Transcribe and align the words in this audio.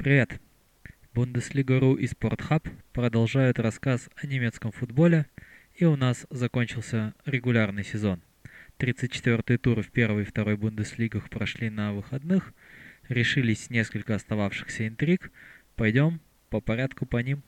Привет! 0.00 0.40
Бундеслига.ру 1.12 1.94
и 1.94 2.06
Спортхаб 2.06 2.66
продолжают 2.94 3.58
рассказ 3.58 4.08
о 4.16 4.26
немецком 4.26 4.72
футболе, 4.72 5.26
и 5.74 5.84
у 5.84 5.94
нас 5.94 6.26
закончился 6.30 7.12
регулярный 7.26 7.84
сезон. 7.84 8.22
34-й 8.78 9.58
тур 9.58 9.82
в 9.82 9.90
первой 9.90 10.22
и 10.22 10.24
второй 10.24 10.56
Бундеслигах 10.56 11.28
прошли 11.28 11.68
на 11.68 11.92
выходных, 11.92 12.54
решились 13.10 13.68
несколько 13.68 14.14
остававшихся 14.14 14.88
интриг, 14.88 15.30
пойдем 15.76 16.22
по 16.48 16.62
порядку 16.62 17.04
по 17.04 17.18
ним. 17.18 17.42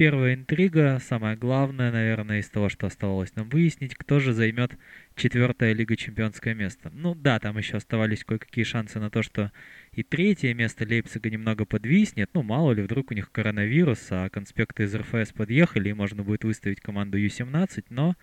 Первая 0.00 0.32
интрига, 0.32 0.98
самая 0.98 1.36
главная, 1.36 1.92
наверное, 1.92 2.38
из 2.38 2.48
того, 2.48 2.70
что 2.70 2.86
оставалось 2.86 3.36
нам 3.36 3.50
выяснить, 3.50 3.94
кто 3.94 4.18
же 4.18 4.32
займет 4.32 4.72
четвертое 5.14 5.74
Лига 5.74 5.94
Чемпионское 5.94 6.54
место. 6.54 6.90
Ну 6.94 7.14
да, 7.14 7.38
там 7.38 7.58
еще 7.58 7.76
оставались 7.76 8.24
кое-какие 8.24 8.64
шансы 8.64 8.98
на 8.98 9.10
то, 9.10 9.22
что 9.22 9.52
и 9.92 10.02
третье 10.02 10.54
место 10.54 10.86
Лейпцига 10.86 11.28
немного 11.28 11.66
подвиснет. 11.66 12.30
Ну, 12.32 12.42
мало 12.42 12.72
ли, 12.72 12.82
вдруг 12.82 13.10
у 13.10 13.14
них 13.14 13.30
коронавирус, 13.30 14.06
а 14.08 14.30
конспекты 14.30 14.84
из 14.84 14.94
РФС 14.94 15.34
подъехали, 15.34 15.90
и 15.90 15.92
можно 15.92 16.22
будет 16.22 16.44
выставить 16.44 16.80
команду 16.80 17.18
Ю-17, 17.18 17.84
но 17.90 18.16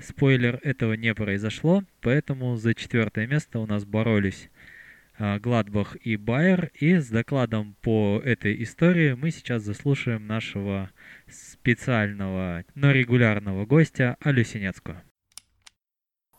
спойлер, 0.00 0.58
этого 0.64 0.94
не 0.94 1.14
произошло, 1.14 1.84
поэтому 2.00 2.56
за 2.56 2.74
четвертое 2.74 3.28
место 3.28 3.60
у 3.60 3.66
нас 3.68 3.84
боролись 3.84 4.50
а, 5.18 5.38
Гладбах 5.38 5.96
и 6.04 6.16
Байер. 6.16 6.72
И 6.74 6.96
с 6.96 7.08
докладом 7.08 7.76
по 7.80 8.20
этой 8.24 8.60
истории 8.62 9.12
мы 9.12 9.30
сейчас 9.30 9.62
заслушаем 9.62 10.26
нашего 10.26 10.90
специального, 11.32 12.64
но 12.74 12.92
регулярного 12.92 13.66
гостя 13.66 14.16
Алю 14.24 14.44
Синецкую. 14.44 15.02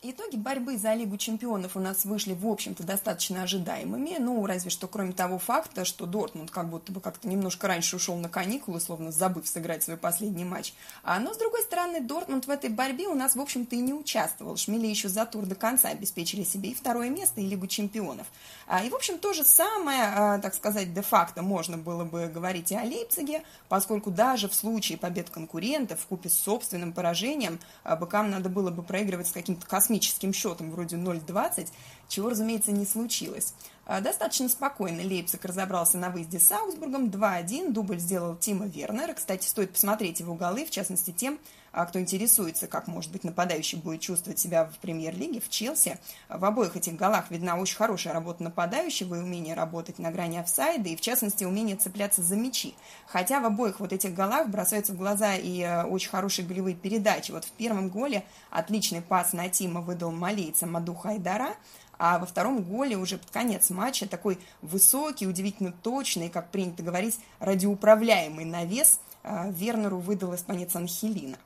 Итоги 0.05 0.35
борьбы 0.35 0.77
за 0.77 0.95
Лигу 0.95 1.15
чемпионов 1.15 1.77
у 1.77 1.79
нас 1.79 2.03
вышли, 2.03 2.33
в 2.33 2.45
общем-то, 2.45 2.83
достаточно 2.83 3.43
ожидаемыми. 3.43 4.17
Ну, 4.19 4.45
разве 4.45 4.69
что 4.69 4.89
кроме 4.89 5.13
того 5.13 5.39
факта, 5.39 5.85
что 5.85 6.05
Дортмунд 6.05 6.51
как 6.51 6.67
будто 6.67 6.91
бы 6.91 6.99
как-то 6.99 7.25
немножко 7.25 7.69
раньше 7.69 7.95
ушел 7.95 8.17
на 8.17 8.27
каникулы, 8.27 8.81
словно 8.81 9.13
забыв 9.13 9.47
сыграть 9.47 9.81
свой 9.81 9.95
последний 9.95 10.43
матч. 10.43 10.73
А, 11.03 11.21
но, 11.21 11.33
с 11.33 11.37
другой 11.37 11.61
стороны, 11.61 12.01
Дортмунд 12.01 12.47
в 12.47 12.49
этой 12.49 12.69
борьбе 12.69 13.07
у 13.07 13.15
нас, 13.15 13.37
в 13.37 13.39
общем-то, 13.39 13.77
и 13.77 13.79
не 13.79 13.93
участвовал. 13.93 14.57
Шмели 14.57 14.87
еще 14.87 15.07
за 15.07 15.25
тур 15.25 15.45
до 15.45 15.55
конца 15.55 15.87
обеспечили 15.87 16.43
себе 16.43 16.71
и 16.71 16.73
второе 16.73 17.09
место, 17.09 17.39
и 17.39 17.47
Лигу 17.47 17.67
чемпионов. 17.67 18.27
А, 18.67 18.83
и, 18.83 18.89
в 18.89 18.95
общем, 18.95 19.17
то 19.19 19.31
же 19.31 19.45
самое, 19.45 20.03
а, 20.03 20.39
так 20.39 20.53
сказать, 20.53 20.93
де-факто 20.93 21.43
можно 21.43 21.77
было 21.77 22.03
бы 22.03 22.27
говорить 22.27 22.73
и 22.73 22.75
о 22.75 22.83
Лейпциге, 22.83 23.41
поскольку 23.69 24.11
даже 24.11 24.49
в 24.49 24.53
случае 24.53 24.97
побед 24.97 25.29
конкурентов, 25.29 26.01
в 26.01 26.07
купе 26.07 26.27
с 26.27 26.33
собственным 26.33 26.91
поражением, 26.91 27.57
а, 27.85 27.95
быкам 27.95 28.31
надо 28.31 28.49
было 28.49 28.69
бы 28.69 28.83
проигрывать 28.83 29.29
с 29.29 29.31
каким-то 29.31 29.65
космическим 29.65 29.92
космическим 29.93 30.33
счетом 30.33 30.71
вроде 30.71 30.95
0,20, 30.95 31.69
чего, 32.07 32.29
разумеется, 32.29 32.71
не 32.71 32.85
случилось. 32.85 33.53
А, 33.85 34.01
достаточно 34.01 34.49
спокойно 34.49 35.01
Лейпциг 35.01 35.45
разобрался 35.45 35.99
на 35.99 36.09
выезде 36.09 36.39
с 36.39 36.51
Аусбургом 36.51 37.09
2-1. 37.09 37.71
Дубль 37.71 37.99
сделал 37.99 38.35
Тима 38.35 38.65
Вернера. 38.65 39.13
Кстати, 39.13 39.45
стоит 39.45 39.73
посмотреть 39.73 40.19
его 40.19 40.33
голы, 40.33 40.65
в 40.65 40.71
частности, 40.71 41.11
тем, 41.11 41.37
а, 41.73 41.85
кто 41.85 41.99
интересуется, 41.99 42.67
как, 42.67 42.87
может 42.87 43.11
быть, 43.11 43.23
нападающий 43.23 43.79
будет 43.79 43.99
чувствовать 43.99 44.37
себя 44.37 44.65
в 44.65 44.77
премьер-лиге, 44.77 45.41
в 45.41 45.49
Челси. 45.49 45.97
В 46.29 46.45
обоих 46.45 46.75
этих 46.75 46.95
голах 46.95 47.31
видна 47.31 47.57
очень 47.57 47.75
хорошая 47.75 48.13
работа 48.13 48.43
нападающего 48.43 49.15
и 49.15 49.19
умение 49.19 49.55
работать 49.55 49.97
на 49.97 50.11
грани 50.11 50.37
офсайда, 50.37 50.89
и, 50.89 50.95
в 50.95 51.01
частности, 51.01 51.43
умение 51.43 51.75
цепляться 51.75 52.21
за 52.21 52.35
мячи. 52.35 52.75
Хотя 53.07 53.39
в 53.39 53.45
обоих 53.45 53.79
вот 53.79 53.91
этих 53.91 54.13
голах 54.13 54.49
бросаются 54.49 54.93
в 54.93 54.97
глаза 54.97 55.33
и 55.35 55.61
э, 55.61 55.83
очень 55.85 56.11
хорошие 56.11 56.47
голевые 56.47 56.75
передачи. 56.75 57.31
Вот 57.31 57.43
в 57.43 57.51
первом 57.51 57.89
голе 57.89 58.23
отличный 58.51 59.01
пас 59.01 59.33
на 59.33 59.49
Тима 59.49 59.81
выдал 59.81 60.11
малейца 60.11 60.67
Маду 60.67 60.93
Хайдара, 60.93 61.55
а 61.97 62.19
во 62.19 62.27
втором 62.27 62.61
голе 62.61 62.97
уже 62.97 63.17
под 63.17 63.31
конец 63.31 63.71
матча 63.71 64.07
такой 64.07 64.37
высокий, 64.61 65.25
удивительно 65.25 65.71
точный, 65.71 66.29
как 66.29 66.51
принято 66.51 66.83
говорить, 66.83 67.17
радиоуправляемый 67.39 68.45
навес 68.45 68.99
а, 69.23 69.47
Вернеру 69.49 69.99
выдал 69.99 70.35
испанец 70.35 70.75
Анхелина. 70.75 71.37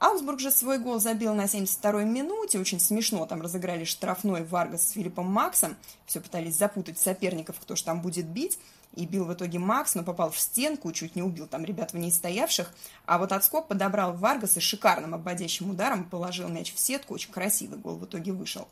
Аусбург 0.00 0.40
же 0.40 0.50
свой 0.50 0.78
гол 0.78 0.98
забил 0.98 1.34
на 1.34 1.44
72-й 1.44 2.06
минуте. 2.06 2.58
Очень 2.58 2.80
смешно 2.80 3.26
там 3.26 3.42
разыграли 3.42 3.84
штрафной 3.84 4.44
Варгас 4.44 4.88
с 4.88 4.92
Филиппом 4.92 5.26
Максом. 5.26 5.76
Все 6.06 6.20
пытались 6.20 6.56
запутать 6.56 6.98
соперников, 6.98 7.60
кто 7.60 7.76
же 7.76 7.84
там 7.84 8.00
будет 8.00 8.24
бить. 8.24 8.58
И 8.94 9.04
бил 9.04 9.26
в 9.26 9.34
итоге 9.34 9.58
Макс, 9.58 9.94
но 9.94 10.02
попал 10.02 10.30
в 10.30 10.38
стенку, 10.38 10.90
чуть 10.92 11.16
не 11.16 11.22
убил 11.22 11.46
там 11.46 11.66
ребят 11.66 11.92
в 11.92 11.98
ней 11.98 12.10
стоявших. 12.10 12.72
А 13.04 13.18
вот 13.18 13.30
отскок 13.30 13.68
подобрал 13.68 14.14
Варгас 14.14 14.56
и 14.56 14.60
шикарным 14.60 15.14
обводящим 15.14 15.70
ударом 15.70 16.04
положил 16.04 16.48
мяч 16.48 16.74
в 16.74 16.80
сетку. 16.80 17.12
Очень 17.12 17.30
красивый 17.30 17.78
гол 17.78 17.96
в 17.96 18.04
итоге 18.06 18.32
вышел. 18.32 18.66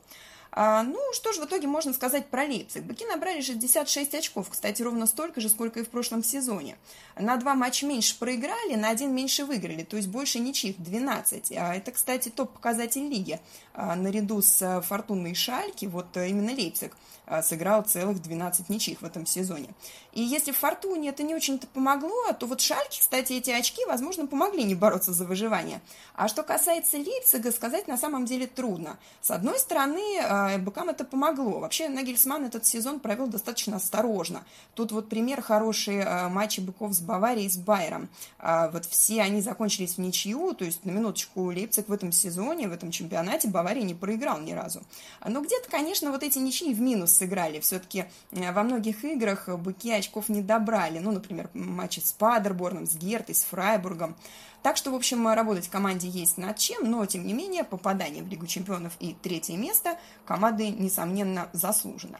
А, 0.50 0.82
ну, 0.82 0.98
что 1.12 1.32
же 1.32 1.40
в 1.40 1.44
итоге 1.46 1.66
можно 1.66 1.92
сказать 1.92 2.26
про 2.26 2.44
Лейпциг? 2.44 2.82
Быки 2.82 3.04
набрали 3.04 3.40
66 3.40 4.14
очков, 4.14 4.48
кстати, 4.50 4.82
ровно 4.82 5.06
столько 5.06 5.40
же, 5.40 5.48
сколько 5.48 5.80
и 5.80 5.84
в 5.84 5.88
прошлом 5.88 6.24
сезоне. 6.24 6.76
На 7.16 7.36
два 7.36 7.54
матча 7.54 7.86
меньше 7.86 8.18
проиграли, 8.18 8.74
на 8.74 8.88
один 8.88 9.14
меньше 9.14 9.44
выиграли, 9.44 9.84
то 9.84 9.96
есть 9.96 10.08
больше 10.08 10.38
ничьих, 10.38 10.76
12. 10.78 11.52
А 11.52 11.74
это, 11.74 11.92
кстати, 11.92 12.28
топ-показатель 12.30 13.08
лиги. 13.08 13.40
А, 13.74 13.94
наряду 13.94 14.42
с 14.42 14.62
э, 14.62 14.80
Фортуной 14.82 15.32
и 15.32 15.34
Шальки, 15.34 15.86
вот 15.86 16.16
э, 16.16 16.28
именно 16.28 16.52
Лейпциг 16.52 16.96
сыграл 17.42 17.82
целых 17.82 18.22
12 18.22 18.68
ничьих 18.68 19.02
в 19.02 19.04
этом 19.04 19.26
сезоне. 19.26 19.68
И 20.12 20.22
если 20.22 20.52
Фортуне 20.52 21.10
это 21.10 21.22
не 21.22 21.34
очень-то 21.34 21.66
помогло, 21.66 22.32
то 22.32 22.46
вот 22.46 22.60
Шальке, 22.60 23.00
кстати, 23.00 23.34
эти 23.34 23.50
очки, 23.50 23.84
возможно, 23.86 24.26
помогли 24.26 24.64
не 24.64 24.74
бороться 24.74 25.12
за 25.12 25.24
выживание. 25.24 25.80
А 26.14 26.28
что 26.28 26.42
касается 26.42 26.96
Лейпцига, 26.96 27.52
сказать 27.52 27.86
на 27.86 27.96
самом 27.96 28.24
деле 28.24 28.46
трудно. 28.46 28.98
С 29.20 29.30
одной 29.30 29.58
стороны, 29.58 30.18
а, 30.20 30.58
быкам 30.58 30.88
это 30.88 31.04
помогло. 31.04 31.60
Вообще, 31.60 31.88
Нагельсман 31.88 32.44
этот 32.44 32.66
сезон 32.66 33.00
провел 33.00 33.26
достаточно 33.26 33.76
осторожно. 33.76 34.44
Тут 34.74 34.92
вот 34.92 35.08
пример 35.08 35.42
хорошие 35.42 36.04
а, 36.04 36.28
матчи 36.28 36.60
быков 36.60 36.94
с 36.94 37.00
Баварией 37.00 37.46
и 37.46 37.50
с 37.50 37.56
Байером. 37.56 38.08
А, 38.38 38.70
вот 38.70 38.86
все 38.86 39.22
они 39.22 39.40
закончились 39.40 39.94
в 39.94 39.98
ничью, 39.98 40.54
то 40.54 40.64
есть 40.64 40.84
на 40.84 40.90
минуточку 40.90 41.52
Лейпциг 41.52 41.88
в 41.88 41.92
этом 41.92 42.12
сезоне, 42.12 42.68
в 42.68 42.72
этом 42.72 42.90
чемпионате 42.90 43.48
Бавария 43.48 43.84
не 43.84 43.94
проиграл 43.94 44.38
ни 44.40 44.52
разу. 44.52 44.82
Но 45.24 45.42
где-то, 45.42 45.70
конечно, 45.70 46.10
вот 46.10 46.22
эти 46.22 46.38
ничьи 46.38 46.72
в 46.74 46.80
минус 46.80 47.17
сыграли. 47.18 47.60
Все-таки 47.60 48.04
во 48.30 48.62
многих 48.62 49.04
играх 49.04 49.48
быки 49.48 49.92
очков 49.92 50.28
не 50.28 50.42
добрали. 50.42 50.98
Ну, 50.98 51.10
например, 51.10 51.50
матчи 51.54 52.00
с 52.00 52.12
Падерборном, 52.12 52.86
с 52.86 52.94
Гертой, 52.94 53.34
с 53.34 53.44
Фрайбургом. 53.44 54.16
Так 54.62 54.76
что, 54.76 54.90
в 54.90 54.94
общем, 54.94 55.26
работать 55.28 55.68
команде 55.68 56.08
есть 56.08 56.38
над 56.38 56.56
чем, 56.58 56.90
но, 56.90 57.06
тем 57.06 57.26
не 57.26 57.32
менее, 57.32 57.64
попадание 57.64 58.22
в 58.22 58.28
Лигу 58.28 58.46
чемпионов 58.46 58.92
и 58.98 59.14
третье 59.22 59.56
место 59.56 59.98
команды, 60.26 60.68
несомненно, 60.68 61.48
заслужено. 61.52 62.18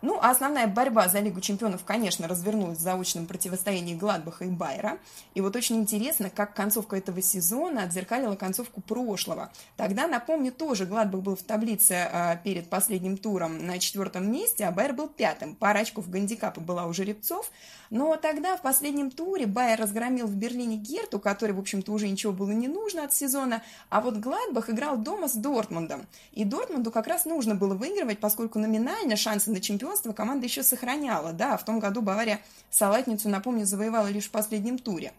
Ну, 0.00 0.18
а 0.22 0.30
основная 0.30 0.68
борьба 0.68 1.08
за 1.08 1.18
Лигу 1.18 1.40
чемпионов, 1.40 1.84
конечно, 1.84 2.28
развернулась 2.28 2.78
в 2.78 2.80
заочном 2.80 3.26
противостоянии 3.26 3.96
Гладбаха 3.96 4.44
и 4.44 4.48
Байера. 4.48 4.98
И 5.34 5.40
вот 5.40 5.56
очень 5.56 5.76
интересно, 5.76 6.30
как 6.30 6.54
концовка 6.54 6.96
этого 6.96 7.20
сезона 7.20 7.82
отзеркалила 7.82 8.36
концовку 8.36 8.80
прошлого. 8.80 9.50
Тогда, 9.76 10.06
напомню, 10.06 10.52
тоже 10.52 10.86
Гладбах 10.86 11.22
был 11.22 11.34
в 11.34 11.42
таблице 11.42 12.08
а, 12.12 12.36
перед 12.36 12.70
последним 12.70 13.16
туром 13.16 13.66
на 13.66 13.80
четвертом 13.80 14.30
месте, 14.30 14.66
а 14.66 14.70
Байер 14.70 14.92
был 14.92 15.08
пятым. 15.08 15.56
Пара 15.56 15.80
очков 15.80 16.08
гандикапа 16.08 16.60
была 16.60 16.86
у 16.86 16.92
жеребцов. 16.92 17.50
Но 17.90 18.14
тогда 18.16 18.56
в 18.56 18.62
последнем 18.62 19.10
туре 19.10 19.46
Байер 19.46 19.80
разгромил 19.80 20.26
в 20.26 20.36
Берлине 20.36 20.76
Герту, 20.76 21.18
который, 21.18 21.52
в 21.52 21.58
общем-то, 21.58 21.90
уже 21.90 22.06
ничего 22.08 22.32
было 22.32 22.50
не 22.50 22.68
нужно 22.68 23.04
от 23.04 23.14
сезона, 23.14 23.62
а 23.88 24.00
вот 24.00 24.18
Гладбах 24.18 24.70
играл 24.70 24.98
дома 24.98 25.26
с 25.26 25.34
Дортмундом. 25.34 26.06
И 26.32 26.44
Дортмунду 26.44 26.92
как 26.92 27.06
раз 27.06 27.24
нужно 27.24 27.54
было 27.54 27.74
выигрывать, 27.74 28.20
поскольку 28.20 28.58
номинально 28.58 29.16
шансы 29.16 29.50
на 29.50 29.60
чемпионство 29.60 29.87
чемпионство 29.88 30.12
команда 30.12 30.44
еще 30.44 30.62
сохраняла. 30.62 31.32
Да, 31.32 31.56
в 31.56 31.64
том 31.64 31.80
году 31.80 32.02
Бавария 32.02 32.40
салатницу, 32.70 33.30
напомню, 33.30 33.64
завоевала 33.64 34.08
лишь 34.08 34.26
в 34.26 34.30
последнем 34.30 34.78
туре. 34.78 35.12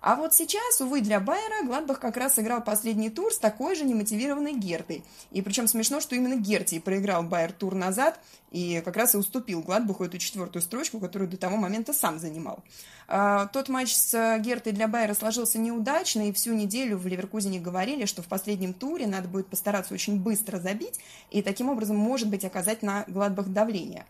А 0.00 0.14
вот 0.14 0.32
сейчас, 0.32 0.80
увы, 0.80 1.00
для 1.00 1.18
Байера 1.18 1.64
Гладбах 1.64 1.98
как 1.98 2.16
раз 2.16 2.34
сыграл 2.34 2.62
последний 2.62 3.10
тур 3.10 3.32
с 3.32 3.38
такой 3.38 3.74
же 3.74 3.84
немотивированной 3.84 4.54
Гертой. 4.54 5.04
И 5.32 5.42
причем 5.42 5.66
смешно, 5.66 6.00
что 6.00 6.14
именно 6.14 6.36
Герти 6.36 6.78
проиграл 6.78 7.24
Байер 7.24 7.52
тур 7.52 7.74
назад 7.74 8.20
и 8.50 8.80
как 8.84 8.96
раз 8.96 9.14
и 9.14 9.18
уступил 9.18 9.60
Гладбаху 9.60 10.04
эту 10.04 10.18
четвертую 10.18 10.62
строчку, 10.62 11.00
которую 11.00 11.28
до 11.28 11.36
того 11.36 11.56
момента 11.56 11.92
сам 11.92 12.18
занимал. 12.18 12.62
А, 13.08 13.46
тот 13.46 13.68
матч 13.68 13.94
с 13.94 14.38
Гертой 14.38 14.72
для 14.72 14.86
Байера 14.86 15.14
сложился 15.14 15.58
неудачно, 15.58 16.28
и 16.28 16.32
всю 16.32 16.54
неделю 16.54 16.96
в 16.96 17.06
Ливеркузине 17.06 17.58
говорили, 17.58 18.04
что 18.04 18.22
в 18.22 18.26
последнем 18.26 18.74
туре 18.74 19.06
надо 19.06 19.28
будет 19.28 19.48
постараться 19.48 19.94
очень 19.94 20.20
быстро 20.20 20.58
забить 20.58 21.00
и 21.30 21.42
таким 21.42 21.68
образом, 21.68 21.96
может 21.96 22.28
быть, 22.28 22.44
оказать 22.44 22.82
на 22.82 23.04
Гладбах 23.08 23.48
давление. 23.48 24.06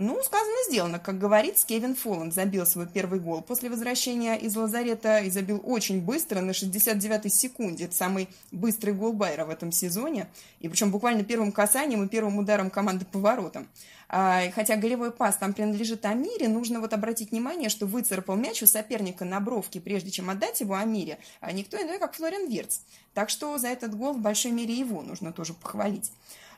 Ну, 0.00 0.22
сказано, 0.22 0.56
сделано. 0.68 0.98
Как 0.98 1.18
говорится, 1.18 1.66
Кевин 1.66 1.94
Фолланд 1.94 2.32
забил 2.32 2.66
свой 2.66 2.86
первый 2.86 3.20
гол 3.20 3.42
после 3.42 3.68
возвращения 3.68 4.36
из 4.36 4.56
лазарета 4.56 5.18
и 5.18 5.30
забил 5.30 5.60
очень 5.64 6.00
быстро, 6.00 6.40
на 6.40 6.52
69-й 6.52 7.30
секунде. 7.30 7.86
Это 7.86 7.94
самый 7.94 8.28
быстрый 8.52 8.92
гол 8.92 9.12
Байера 9.12 9.44
в 9.44 9.50
этом 9.50 9.72
сезоне. 9.72 10.28
И 10.60 10.68
причем 10.68 10.90
буквально 10.90 11.24
первым 11.24 11.52
касанием 11.52 12.04
и 12.04 12.08
первым 12.08 12.38
ударом 12.38 12.70
команды 12.70 13.04
по 13.04 13.18
воротам. 13.18 13.66
А, 14.10 14.50
хотя 14.54 14.76
голевой 14.76 15.10
пас 15.10 15.36
там 15.36 15.52
принадлежит 15.52 16.06
Амире, 16.06 16.48
нужно 16.48 16.80
вот 16.80 16.94
обратить 16.94 17.30
внимание, 17.30 17.68
что 17.68 17.84
выцарапал 17.86 18.36
мяч 18.36 18.62
у 18.62 18.66
соперника 18.66 19.24
на 19.26 19.38
бровке, 19.38 19.80
прежде 19.80 20.10
чем 20.10 20.30
отдать 20.30 20.60
его 20.60 20.74
Амире, 20.74 21.18
а 21.40 21.52
никто 21.52 21.76
иной, 21.76 21.98
как 21.98 22.14
Флориан 22.14 22.48
Вирц. 22.48 22.78
Так 23.12 23.28
что 23.28 23.58
за 23.58 23.68
этот 23.68 23.94
гол 23.94 24.14
в 24.14 24.20
большой 24.20 24.52
мере 24.52 24.72
его 24.72 25.02
нужно 25.02 25.32
тоже 25.32 25.52
похвалить. 25.52 26.10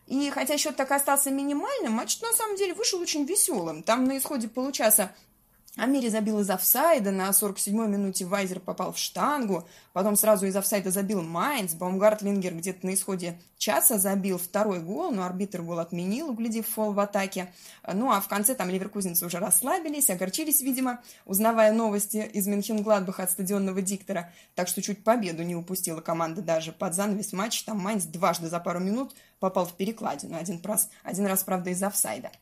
И 0.07 0.31
хотя 0.31 0.59
счет 0.59 0.77
так 0.77 0.91
остался 0.91 1.31
минимальным, 1.31 1.93
матч 1.93 2.21
на 2.21 2.33
самом 2.33 2.57
деле 2.57 2.75
вышел 2.75 3.01
очень 3.01 3.25
веселым. 3.25 3.83
Там 3.83 4.05
на 4.05 4.19
исходе 4.19 4.49
получаса 4.49 5.15
Амири 5.77 6.09
забил 6.09 6.41
из 6.41 6.51
офсайда, 6.51 7.13
на 7.13 7.31
47-й 7.31 7.87
минуте 7.87 8.25
Вайзер 8.25 8.59
попал 8.59 8.93
в 8.93 8.99
штангу, 8.99 9.69
потом 9.93 10.17
сразу 10.17 10.47
из 10.47 10.57
офсайда 10.57 10.91
забил 10.91 11.23
Майнц, 11.23 11.75
Баумгартлингер 11.75 12.57
где-то 12.57 12.85
на 12.85 12.95
исходе 12.95 13.39
часа 13.57 13.97
забил 13.97 14.39
второй 14.39 14.81
гол, 14.81 15.13
но 15.13 15.25
арбитр 15.25 15.63
гол 15.63 15.79
отменил, 15.79 16.31
углядев 16.31 16.67
фол 16.67 16.93
в 16.93 16.99
атаке. 16.99 17.53
Ну, 17.87 18.11
а 18.11 18.21
в 18.21 18.27
конце 18.27 18.57
там 18.57 18.69
ливеркузинцы 18.69 19.25
уже 19.25 19.39
расслабились, 19.39 20.11
огорчились, 20.11 20.61
видимо, 20.61 21.01
узнавая 21.25 21.73
новости 21.73 22.29
из 22.33 22.49
Мюнхен-Гладбаха 22.49 23.23
от 23.23 23.31
стадионного 23.31 23.81
диктора, 23.81 24.33
так 24.57 24.67
что 24.67 24.83
чуть 24.83 25.05
победу 25.05 25.45
не 25.45 25.55
упустила 25.55 26.01
команда 26.01 26.43
даже. 26.43 26.73
Под 26.73 26.95
занавес 26.95 27.33
матча 27.33 27.65
там 27.65 27.79
Майнц 27.79 28.05
дважды 28.05 28.49
за 28.49 28.59
пару 28.59 28.81
минут 28.81 29.15
попал 29.39 29.67
в 29.67 29.77
перекладину, 29.77 30.37
один 30.37 30.61
раз, 30.65 30.91
один 31.05 31.27
раз 31.27 31.45
правда, 31.45 31.71
из 31.71 31.81
офсайда. 31.81 32.33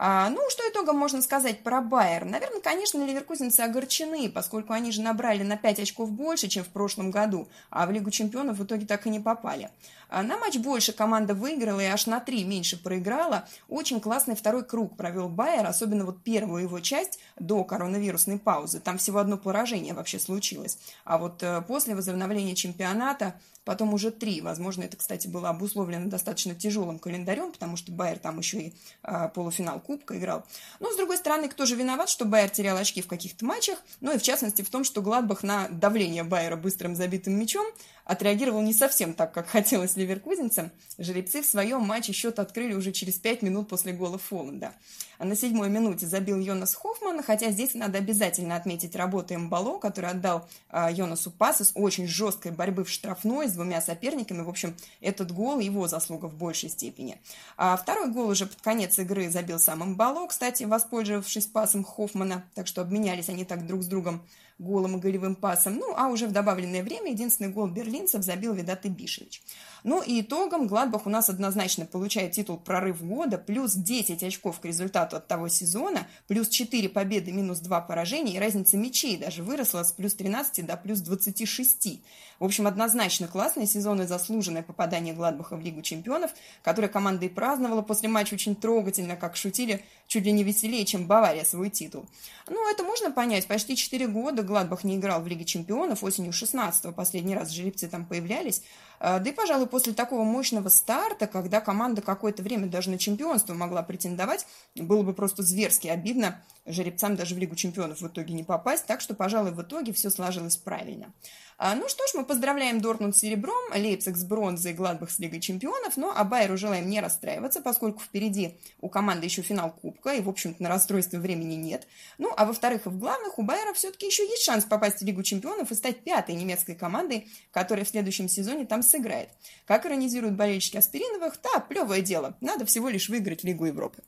А, 0.00 0.30
ну, 0.30 0.38
что 0.48 0.62
итогом 0.70 0.96
можно 0.96 1.20
сказать 1.20 1.64
про 1.64 1.80
Байер? 1.80 2.24
Наверное, 2.24 2.60
конечно, 2.60 3.04
ливеркузинцы 3.04 3.62
огорчены, 3.62 4.30
поскольку 4.30 4.72
они 4.72 4.92
же 4.92 5.02
набрали 5.02 5.42
на 5.42 5.56
5 5.56 5.80
очков 5.80 6.12
больше, 6.12 6.46
чем 6.46 6.62
в 6.62 6.68
прошлом 6.68 7.10
году, 7.10 7.48
а 7.70 7.84
в 7.84 7.90
Лигу 7.90 8.12
чемпионов 8.12 8.58
в 8.58 8.64
итоге 8.64 8.86
так 8.86 9.08
и 9.08 9.10
не 9.10 9.18
попали. 9.18 9.70
А, 10.08 10.22
на 10.22 10.38
матч 10.38 10.56
больше 10.56 10.92
команда 10.92 11.34
выиграла 11.34 11.80
и 11.80 11.84
аж 11.84 12.06
на 12.06 12.20
3 12.20 12.44
меньше 12.44 12.82
проиграла. 12.82 13.46
Очень 13.68 14.00
классный 14.00 14.36
второй 14.36 14.64
круг 14.64 14.96
провел 14.96 15.28
Байер, 15.28 15.66
особенно 15.66 16.04
вот 16.04 16.22
первую 16.22 16.62
его 16.62 16.80
часть 16.80 17.18
до 17.38 17.64
коронавирусной 17.64 18.38
паузы. 18.38 18.80
Там 18.80 18.98
всего 18.98 19.18
одно 19.18 19.36
поражение 19.36 19.94
вообще 19.94 20.18
случилось. 20.18 20.78
А 21.04 21.18
вот 21.18 21.42
э, 21.42 21.62
после 21.66 21.94
возобновления 21.94 22.54
чемпионата 22.54 23.34
потом 23.68 23.92
уже 23.92 24.10
три. 24.10 24.40
Возможно, 24.40 24.84
это, 24.84 24.96
кстати, 24.96 25.28
было 25.28 25.50
обусловлено 25.50 26.08
достаточно 26.08 26.54
тяжелым 26.54 26.98
календарем, 26.98 27.52
потому 27.52 27.76
что 27.76 27.92
Байер 27.92 28.18
там 28.18 28.38
еще 28.38 28.58
и 28.58 28.74
э, 29.02 29.28
полуфинал 29.34 29.78
Кубка 29.78 30.16
играл. 30.16 30.42
Но, 30.80 30.90
с 30.90 30.96
другой 30.96 31.18
стороны, 31.18 31.50
кто 31.50 31.66
же 31.66 31.76
виноват, 31.76 32.08
что 32.08 32.24
Байер 32.24 32.48
терял 32.48 32.78
очки 32.78 33.02
в 33.02 33.06
каких-то 33.06 33.44
матчах? 33.44 33.78
Ну 34.00 34.14
и, 34.14 34.18
в 34.18 34.22
частности, 34.22 34.62
в 34.62 34.70
том, 34.70 34.84
что 34.84 35.02
Гладбах 35.02 35.42
на 35.42 35.68
давление 35.68 36.24
Байера 36.24 36.56
быстрым 36.56 36.96
забитым 36.96 37.34
мячом 37.34 37.66
отреагировал 38.08 38.62
не 38.62 38.72
совсем 38.72 39.12
так, 39.12 39.32
как 39.32 39.48
хотелось 39.48 39.94
ливеркузинцам. 39.96 40.72
Жеребцы 40.96 41.42
в 41.42 41.46
своем 41.46 41.82
матче 41.82 42.12
счет 42.12 42.38
открыли 42.38 42.72
уже 42.72 42.90
через 42.90 43.18
пять 43.18 43.42
минут 43.42 43.68
после 43.68 43.92
гола 43.92 44.18
Фоланда. 44.18 44.72
А 45.18 45.26
на 45.26 45.36
седьмой 45.36 45.68
минуте 45.68 46.06
забил 46.06 46.38
Йонас 46.38 46.74
Хоффман, 46.74 47.22
хотя 47.22 47.50
здесь 47.50 47.74
надо 47.74 47.98
обязательно 47.98 48.56
отметить 48.56 48.96
работу 48.96 49.38
Мбало, 49.38 49.78
который 49.78 50.10
отдал 50.10 50.48
а, 50.70 50.90
Йонасу 50.90 51.30
пас 51.30 51.60
из 51.60 51.72
очень 51.74 52.06
жесткой 52.06 52.52
борьбы 52.52 52.84
в 52.84 52.90
штрафной 52.90 53.46
с 53.46 53.52
двумя 53.52 53.82
соперниками. 53.82 54.40
В 54.40 54.48
общем, 54.48 54.74
этот 55.02 55.30
гол 55.30 55.58
его 55.58 55.86
заслуга 55.86 56.26
в 56.26 56.34
большей 56.34 56.70
степени. 56.70 57.20
А 57.58 57.76
второй 57.76 58.10
гол 58.10 58.30
уже 58.30 58.46
под 58.46 58.60
конец 58.62 58.98
игры 58.98 59.28
забил 59.28 59.58
сам 59.58 59.80
Мбало, 59.80 60.26
кстати, 60.28 60.64
воспользовавшись 60.64 61.46
пасом 61.46 61.84
Хоффмана, 61.84 62.44
так 62.54 62.66
что 62.66 62.80
обменялись 62.80 63.28
они 63.28 63.44
так 63.44 63.66
друг 63.66 63.82
с 63.82 63.86
другом 63.86 64.22
голом 64.58 64.96
и 64.96 65.00
голевым 65.00 65.34
пасом. 65.34 65.76
Ну, 65.76 65.94
а 65.96 66.08
уже 66.08 66.26
в 66.26 66.32
добавленное 66.32 66.82
время 66.82 67.12
единственный 67.12 67.50
гол 67.50 67.68
берлинцев 67.98 68.22
забил 68.22 68.54
Видат 68.54 68.86
Бишевич. 68.86 69.42
Ну 69.84 70.02
и 70.02 70.22
итогом 70.22 70.66
Гладбах 70.66 71.06
у 71.06 71.10
нас 71.10 71.28
однозначно 71.28 71.86
получает 71.86 72.32
титул 72.32 72.56
«Прорыв 72.56 73.02
года», 73.02 73.38
плюс 73.38 73.74
10 73.74 74.22
очков 74.24 74.60
к 74.60 74.64
результату 74.64 75.16
от 75.16 75.28
того 75.28 75.48
сезона, 75.48 76.06
плюс 76.26 76.48
4 76.48 76.88
победы, 76.88 77.30
минус 77.30 77.60
2 77.60 77.80
поражения, 77.82 78.34
и 78.34 78.38
разница 78.38 78.76
мячей 78.76 79.16
даже 79.16 79.42
выросла 79.42 79.84
с 79.84 79.92
плюс 79.92 80.14
13 80.14 80.66
до 80.66 80.76
плюс 80.76 81.00
26. 81.00 82.00
В 82.40 82.44
общем, 82.44 82.66
однозначно 82.66 83.28
классный 83.28 83.66
сезон 83.66 84.02
и 84.02 84.06
заслуженное 84.06 84.62
попадание 84.62 85.14
Гладбаха 85.14 85.56
в 85.56 85.60
Лигу 85.60 85.82
чемпионов, 85.82 86.32
которое 86.62 86.88
команда 86.88 87.26
и 87.26 87.28
праздновала 87.28 87.82
после 87.82 88.08
матча 88.08 88.34
очень 88.34 88.54
трогательно, 88.54 89.16
как 89.16 89.36
шутили, 89.36 89.84
чуть 90.06 90.24
ли 90.24 90.32
не 90.32 90.44
веселее, 90.44 90.84
чем 90.84 91.06
Бавария 91.06 91.44
свой 91.44 91.70
титул. 91.70 92.06
Ну, 92.48 92.70
это 92.70 92.82
можно 92.82 93.10
понять. 93.10 93.46
Почти 93.46 93.76
4 93.76 94.06
года 94.08 94.42
Гладбах 94.42 94.84
не 94.84 94.96
играл 94.96 95.20
в 95.20 95.26
Лиге 95.26 95.44
чемпионов, 95.44 96.04
осенью 96.04 96.32
16-го 96.32 96.92
последний 96.92 97.34
раз 97.34 97.50
жеребцы 97.50 97.87
там 97.88 98.06
появлялись. 98.06 98.62
А, 99.00 99.18
да 99.18 99.30
и, 99.30 99.32
пожалуй, 99.32 99.66
после 99.66 99.92
такого 99.92 100.24
мощного 100.24 100.68
старта, 100.68 101.26
когда 101.26 101.60
команда 101.60 102.02
какое-то 102.02 102.42
время 102.42 102.66
даже 102.66 102.90
на 102.90 102.98
чемпионство 102.98 103.54
могла 103.54 103.82
претендовать, 103.82 104.46
было 104.74 105.02
бы 105.02 105.12
просто 105.14 105.42
зверски 105.42 105.88
обидно 105.88 106.42
жеребцам 106.66 107.16
даже 107.16 107.34
в 107.34 107.38
Лигу 107.38 107.54
чемпионов 107.56 108.00
в 108.00 108.06
итоге 108.06 108.34
не 108.34 108.44
попасть, 108.44 108.86
так 108.86 109.00
что, 109.00 109.14
пожалуй, 109.14 109.52
в 109.52 109.62
итоге 109.62 109.92
все 109.92 110.10
сложилось 110.10 110.56
правильно. 110.56 111.12
А, 111.60 111.74
ну 111.74 111.88
что 111.88 112.06
ж, 112.06 112.10
мы 112.14 112.24
поздравляем 112.24 112.80
Дортмунд 112.80 113.16
с 113.16 113.18
серебром, 113.18 113.72
Лейпциг 113.74 114.16
с 114.16 114.22
бронзой, 114.22 114.74
Гладбах 114.74 115.10
с 115.10 115.18
Лигой 115.18 115.40
чемпионов, 115.40 115.96
но 115.96 116.14
а 116.16 116.22
Байеру 116.22 116.56
желаем 116.56 116.88
не 116.88 117.00
расстраиваться, 117.00 117.60
поскольку 117.60 118.00
впереди 118.00 118.54
у 118.80 118.88
команды 118.88 119.26
еще 119.26 119.42
финал 119.42 119.72
Кубка, 119.72 120.14
и, 120.14 120.20
в 120.20 120.28
общем-то, 120.28 120.62
на 120.62 120.68
расстройство 120.68 121.18
времени 121.18 121.56
нет. 121.56 121.88
Ну, 122.16 122.32
а 122.36 122.44
во-вторых, 122.44 122.86
в 122.86 122.96
главных, 122.96 123.40
у 123.40 123.42
Байера 123.42 123.72
все-таки 123.72 124.06
еще 124.06 124.22
есть 124.22 124.44
шанс 124.44 124.66
попасть 124.66 125.00
в 125.00 125.04
Лигу 125.04 125.24
чемпионов 125.24 125.72
и 125.72 125.74
стать 125.74 126.04
пятой 126.04 126.36
немецкой 126.36 126.76
командой, 126.76 127.26
которая 127.50 127.84
в 127.84 127.88
следующем 127.88 128.28
сезоне 128.28 128.64
там 128.64 128.84
сыграет. 128.84 129.30
Как 129.66 129.84
иронизируют 129.84 130.36
болельщики 130.36 130.76
Аспириновых, 130.76 131.40
да, 131.42 131.58
плевое 131.58 132.02
дело, 132.02 132.36
надо 132.40 132.66
всего 132.66 132.88
лишь 132.88 133.08
выиграть 133.08 133.42
Лигу 133.42 133.64
Европы. 133.64 134.04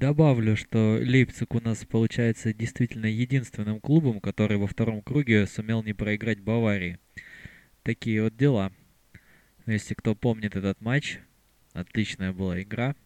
Добавлю, 0.00 0.56
что 0.56 0.96
Лейпциг 0.98 1.54
у 1.54 1.60
нас 1.60 1.84
получается 1.84 2.54
действительно 2.54 3.04
единственным 3.04 3.80
клубом, 3.80 4.18
который 4.18 4.56
во 4.56 4.66
втором 4.66 5.02
круге 5.02 5.46
сумел 5.46 5.82
не 5.82 5.92
проиграть 5.92 6.40
Баварии. 6.40 6.98
Такие 7.82 8.22
вот 8.22 8.34
дела. 8.34 8.72
Если 9.66 9.92
кто 9.92 10.14
помнит 10.14 10.56
этот 10.56 10.80
матч, 10.80 11.18
отличная 11.74 12.32
была 12.32 12.62
игра. 12.62 12.96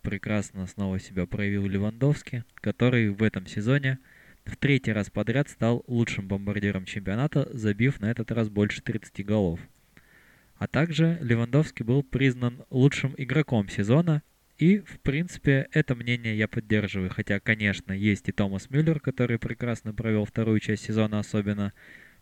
Прекрасно 0.00 0.66
снова 0.66 0.98
себя 0.98 1.26
проявил 1.26 1.66
Левандовский, 1.66 2.44
который 2.54 3.10
в 3.10 3.22
этом 3.22 3.46
сезоне 3.46 3.98
в 4.46 4.56
третий 4.56 4.92
раз 4.92 5.10
подряд 5.10 5.50
стал 5.50 5.84
лучшим 5.86 6.28
бомбардиром 6.28 6.86
чемпионата, 6.86 7.46
забив 7.52 8.00
на 8.00 8.10
этот 8.10 8.32
раз 8.32 8.48
больше 8.48 8.80
30 8.80 9.22
голов. 9.22 9.60
А 10.56 10.66
также 10.66 11.18
Левандовский 11.20 11.84
был 11.84 12.02
признан 12.02 12.64
лучшим 12.70 13.14
игроком 13.18 13.68
сезона 13.68 14.22
и, 14.58 14.78
в 14.78 15.00
принципе, 15.00 15.68
это 15.72 15.94
мнение 15.94 16.36
я 16.36 16.48
поддерживаю. 16.48 17.10
Хотя, 17.10 17.40
конечно, 17.40 17.92
есть 17.92 18.28
и 18.28 18.32
Томас 18.32 18.70
Мюллер, 18.70 19.00
который 19.00 19.38
прекрасно 19.38 19.92
провел 19.94 20.24
вторую 20.24 20.60
часть 20.60 20.84
сезона, 20.84 21.18
особенно 21.18 21.72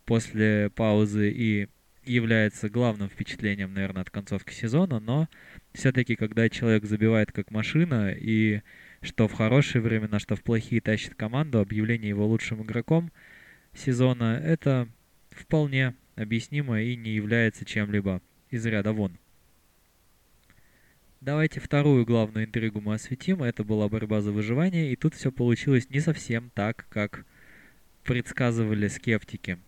после 0.05 0.71
паузы, 0.75 1.31
и 1.31 1.69
является 2.05 2.71
главным 2.71 3.09
впечатлением, 3.09 3.75
наверное, 3.75 4.03
от 4.03 4.11
концовки 4.11 4.53
сезона. 4.53 5.01
Но 5.01 5.29
все-таки, 5.73 6.17
когда 6.17 6.49
человек 6.49 6.85
забивает 6.85 7.33
как 7.33 7.51
машина, 7.51 8.11
и 8.11 8.63
что 9.03 9.29
в 9.29 9.33
хорошие 9.33 9.83
времена, 9.83 10.19
что 10.19 10.37
в 10.37 10.43
плохие 10.43 10.81
тащит 10.81 11.15
команду, 11.15 11.61
объявление 11.61 12.09
его 12.09 12.27
лучшим 12.27 12.63
игроком 12.63 13.13
сезона, 13.75 14.41
это 14.43 14.89
вполне 15.31 15.95
объяснимо 16.17 16.83
и 16.83 16.97
не 16.97 17.11
является 17.11 17.65
чем-либо 17.65 18.21
из 18.51 18.65
ряда 18.67 18.93
вон. 18.93 19.19
Давайте 21.21 21.61
вторую 21.61 22.07
главную 22.07 22.47
интригу 22.47 22.81
мы 22.81 22.95
осветим. 22.95 23.43
Это 23.43 23.63
была 23.63 23.91
борьба 23.91 24.23
за 24.23 24.33
выживание, 24.33 24.91
и 24.91 24.97
тут 24.97 25.15
все 25.15 25.31
получилось 25.31 25.91
не 25.91 26.01
совсем 26.01 26.51
так, 26.55 26.87
как 26.89 27.27
предсказывали 28.05 28.89
скептики. 28.89 29.59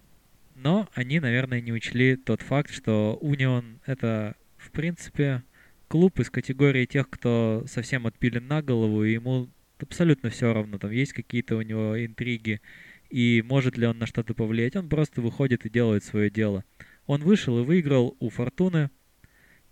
Но 0.55 0.89
они, 0.95 1.21
наверное, 1.21 1.61
не 1.61 1.71
учли 1.71 2.17
тот 2.17 2.41
факт, 2.41 2.73
что 2.73 3.19
Унион— 3.21 3.81
это, 3.85 4.35
в 4.57 4.71
принципе, 4.71 5.43
клуб 5.89 6.19
из 6.21 6.31
категории 6.31 6.87
тех, 6.87 7.11
кто 7.11 7.65
совсем 7.67 8.07
отпилен 8.07 8.47
на 8.47 8.63
голову, 8.63 9.05
и 9.05 9.13
ему 9.13 9.51
абсолютно 9.79 10.31
все 10.31 10.55
равно, 10.55 10.79
там 10.79 10.91
есть 10.91 11.13
какие-то 11.13 11.57
у 11.57 11.63
него 11.63 12.03
интриги, 12.03 12.63
и 13.11 13.45
может 13.47 13.77
ли 13.77 13.87
он 13.87 13.99
на 13.99 14.07
что-то 14.07 14.33
повлиять, 14.33 14.77
он 14.77 14.89
просто 14.89 15.21
выходит 15.21 15.67
и 15.67 15.71
делает 15.71 16.03
свое 16.03 16.31
дело. 16.31 16.65
Он 17.05 17.21
вышел 17.21 17.59
и 17.59 17.65
выиграл 17.67 18.17
у 18.21 18.31
Фортуны— 18.31 18.89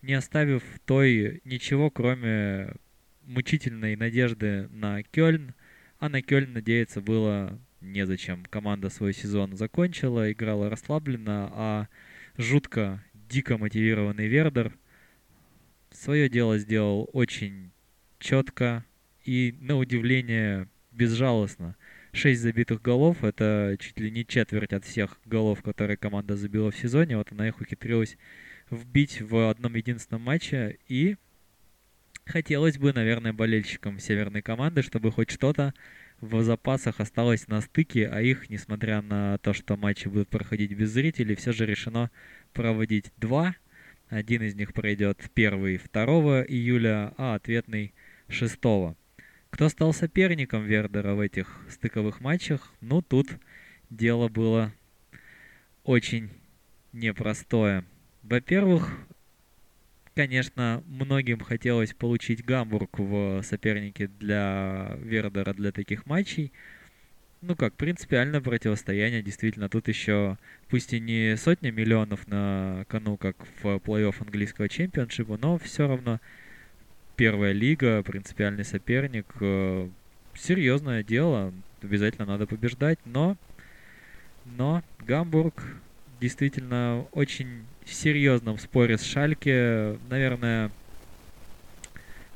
не 0.02 0.14
оставив 0.14 0.62
той 0.85 1.40
ничего, 1.45 1.90
кроме 1.90 2.75
мучительной 3.23 3.97
надежды 3.97 4.69
на 4.71 5.02
Кёльн, 5.02 5.54
а 5.99 6.09
на 6.09 6.23
Кёльн 6.23 6.52
надеяться 6.52 7.00
было 7.00 7.59
незачем. 7.80 8.45
Команда 8.50 8.90
свой 8.90 9.12
сезон 9.12 9.57
закончила, 9.57 10.33
играла 10.33 10.71
расслабленно, 10.71 11.50
а 11.52 11.88
жутко, 12.37 13.02
дико 13.14 13.59
мотивированный 13.59 14.26
Вердер 14.26 14.73
свое 15.92 16.28
дело 16.28 16.59
сделал 16.59 17.09
очень 17.12 17.71
четко 18.19 18.85
и, 19.25 19.54
на 19.61 19.76
удивление, 19.76 20.69
безжалостно. 20.92 21.76
Шесть 22.12 22.40
забитых 22.40 22.83
голов— 22.83 23.19
это 23.23 23.76
чуть 23.78 23.99
ли 24.00 24.11
не 24.11 24.26
четверть 24.26 24.73
от 24.73 24.85
всех 24.85 25.21
голов, 25.25 25.62
которые 25.62 25.97
команда 25.97 26.37
забила 26.37 26.71
в 26.71 26.76
сезоне. 26.76 27.16
Вот 27.16 27.30
она 27.33 27.47
их 27.47 27.61
ухитрилась 27.61 28.16
вбить 28.71 29.21
в 29.21 29.50
одном 29.50 29.75
единственном 29.75 30.23
матче. 30.23 30.79
И 30.89 31.17
хотелось 32.25 32.79
бы, 32.79 32.93
наверное, 32.93 33.33
болельщикам 33.33 33.99
северной 33.99 34.43
команды, 34.43 34.83
чтобы 34.83 35.11
хоть 35.11 35.31
что-то 35.31 35.75
в 36.21 36.43
запасах 36.43 37.00
осталось 37.00 37.49
на 37.49 37.61
стыке, 37.61 38.09
а 38.09 38.21
их, 38.21 38.50
несмотря 38.50 39.00
на 39.00 39.39
то, 39.39 39.53
что 39.53 39.77
матчи 39.77 40.09
будут 40.09 40.29
проходить 40.29 40.73
без 40.73 40.91
зрителей, 40.91 41.35
все 41.35 41.53
же 41.53 41.67
решено 41.67 42.11
проводить 42.53 43.12
два. 43.17 43.57
Один 44.09 44.43
из 44.43 44.55
них 44.55 44.75
пройдет 44.75 45.31
1 45.35 45.81
2 45.93 46.45
июля, 46.45 47.15
а 47.17 47.35
ответный 47.37 47.95
6. 48.29 48.59
Кто 49.50 49.69
стал 49.69 49.93
соперником 49.93 50.65
Вердера 50.65 51.15
в 51.15 51.21
этих 51.21 51.61
стыковых 51.69 52.21
матчах? 52.21 52.73
Ну, 52.81 53.03
тут 53.03 53.29
дело 53.89 54.29
было 54.29 54.73
очень 55.85 56.31
непростое. 56.93 57.85
Во-первых, 58.23 58.91
конечно, 60.15 60.83
многим 60.87 61.41
хотелось 61.41 61.95
получить 61.95 62.45
Гамбург 62.45 62.99
в 62.99 63.43
сопернике 63.43 64.09
для 64.21 64.97
Вердера 65.00 65.55
для 65.55 65.73
таких 65.73 66.07
матчей. 66.07 66.53
Ну 67.41 67.57
как, 67.57 67.73
принципиальное 67.73 68.43
противостояние, 68.43 69.23
действительно, 69.23 69.71
тут 69.71 69.89
еще, 69.89 70.37
пусть 70.69 70.93
и 70.93 71.00
не 71.00 71.39
сотня 71.39 71.71
миллионов 71.71 72.29
на 72.29 72.85
кону, 72.89 73.17
как 73.17 73.35
в 73.62 73.77
плей-офф 73.79 74.15
английского 74.21 74.69
чемпионшипа, 74.69 75.39
но 75.41 75.57
все 75.57 75.89
равно 75.89 76.21
первая 77.17 77.53
лига, 77.53 78.03
принципиальный 78.03 78.65
соперник, 78.65 79.25
э, 79.41 79.89
серьезное 80.35 81.03
дело, 81.03 81.55
обязательно 81.81 82.27
надо 82.27 82.47
побеждать, 82.47 82.99
но, 83.07 83.39
но 84.45 84.83
Гамбург 84.99 85.65
действительно 86.21 87.07
очень 87.12 87.65
серьезном 87.87 88.59
споре 88.59 88.99
с 88.99 89.03
Шальке, 89.03 89.99
наверное, 90.09 90.71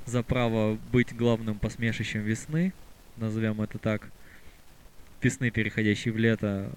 за 0.06 0.22
право 0.22 0.78
быть 0.92 1.14
главным 1.16 1.58
посмешищем 1.58 2.20
весны, 2.20 2.72
назовем 3.16 3.60
это 3.60 3.78
так, 3.78 4.10
весны, 5.22 5.50
переходящей 5.50 6.10
в 6.10 6.18
лето, 6.18 6.70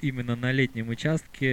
именно 0.00 0.36
на 0.36 0.52
летнем 0.52 0.88
участке 0.88 1.48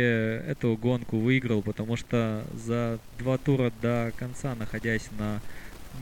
эту 0.48 0.76
гонку 0.78 1.18
выиграл, 1.18 1.62
потому 1.62 1.96
что 1.96 2.44
за 2.54 3.00
два 3.18 3.38
тура 3.38 3.72
до 3.82 4.12
конца, 4.18 4.56
находясь 4.56 5.10
на 5.18 5.42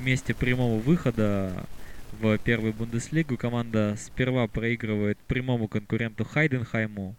месте 0.03 0.34
прямого 0.34 0.79
выхода 0.79 1.65
в 2.20 2.38
первую 2.39 2.74
Бундеслигу, 2.74 3.38
команда 3.38 3.96
сперва 3.98 4.48
проигрывает 4.48 5.17
прямому 5.27 5.67
конкуренту 5.67 6.25
Хайденхайму, 6.25 7.15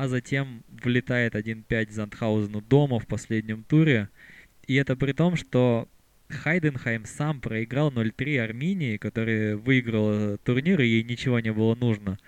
а 0.00 0.08
затем 0.08 0.64
влетает 0.82 1.34
1-5 1.34 1.90
Зандхаузену 1.90 2.62
дома 2.62 2.98
в 3.00 3.06
последнем 3.06 3.64
туре. 3.64 4.08
И 4.66 4.74
это 4.76 4.96
при 4.96 5.12
том, 5.12 5.36
что 5.36 5.88
Хайденхайм 6.30 7.04
сам 7.04 7.42
проиграл 7.42 7.92
0-3 7.92 8.38
Арминии, 8.38 8.96
которая 8.96 9.58
выиграла 9.58 10.38
турнир, 10.38 10.80
и 10.80 10.86
ей 10.86 11.02
ничего 11.02 11.38
не 11.40 11.52
было 11.52 11.74
нужно. 11.74 12.18